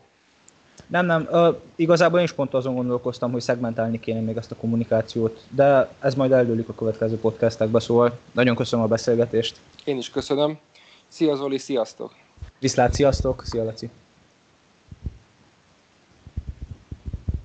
Nem, 0.87 1.05
nem, 1.05 1.27
uh, 1.31 1.55
igazából 1.75 2.19
én 2.19 2.25
is 2.25 2.31
pont 2.31 2.53
azon 2.53 2.75
gondolkoztam, 2.75 3.31
hogy 3.31 3.41
szegmentálni 3.41 3.99
kéne 3.99 4.19
még 4.19 4.37
ezt 4.37 4.51
a 4.51 4.55
kommunikációt, 4.55 5.43
de 5.49 5.89
ez 5.99 6.15
majd 6.15 6.31
eldőlik 6.31 6.69
a 6.69 6.75
következő 6.75 7.17
podcastekbe, 7.17 7.79
szóval 7.79 8.19
nagyon 8.31 8.55
köszönöm 8.55 8.85
a 8.85 8.87
beszélgetést. 8.87 9.59
Én 9.83 9.97
is 9.97 10.09
köszönöm. 10.09 10.59
Szia 11.15 11.35
Zoli, 11.35 11.57
sziasztok! 11.57 12.13
Viszlát, 12.59 12.93
sziasztok! 12.93 13.43
Szia 13.45 13.63
Laci! 13.63 13.89